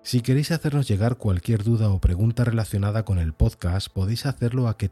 Si 0.03 0.21
queréis 0.21 0.51
hacernos 0.51 0.87
llegar 0.89 1.17
cualquier 1.17 1.63
duda 1.63 1.89
o 1.89 2.01
pregunta 2.01 2.43
relacionada 2.43 3.05
con 3.05 3.19
el 3.19 3.31
podcast, 3.31 3.87
podéis 3.87 4.25
hacerlo 4.25 4.67
a 4.67 4.77
que 4.77 4.89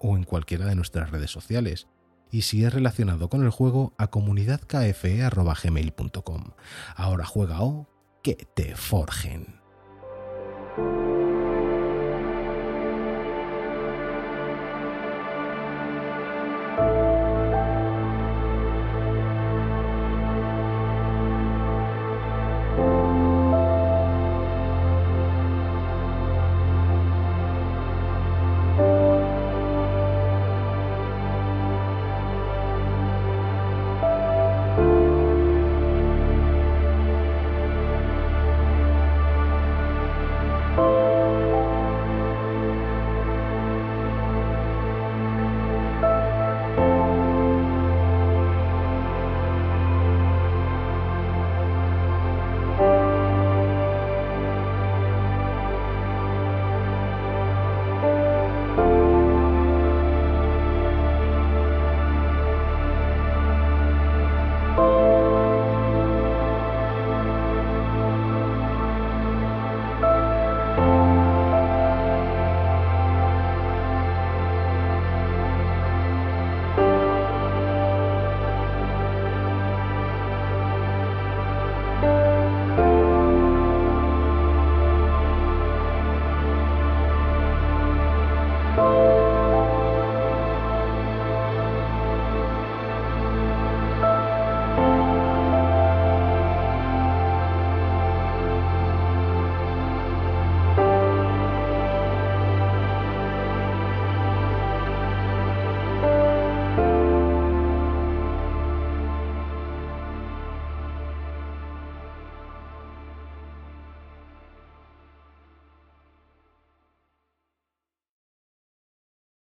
o 0.00 0.14
en 0.14 0.24
cualquiera 0.24 0.66
de 0.66 0.74
nuestras 0.74 1.10
redes 1.10 1.30
sociales. 1.30 1.88
Y 2.30 2.42
si 2.42 2.64
es 2.64 2.74
relacionado 2.74 3.30
con 3.30 3.44
el 3.44 3.50
juego, 3.50 3.94
a 3.96 4.08
comunidadkfe.gmail.com. 4.08 6.44
Ahora 6.96 7.24
juega 7.24 7.62
o 7.62 7.88
que 8.22 8.46
te 8.54 8.76
forjen. 8.76 9.58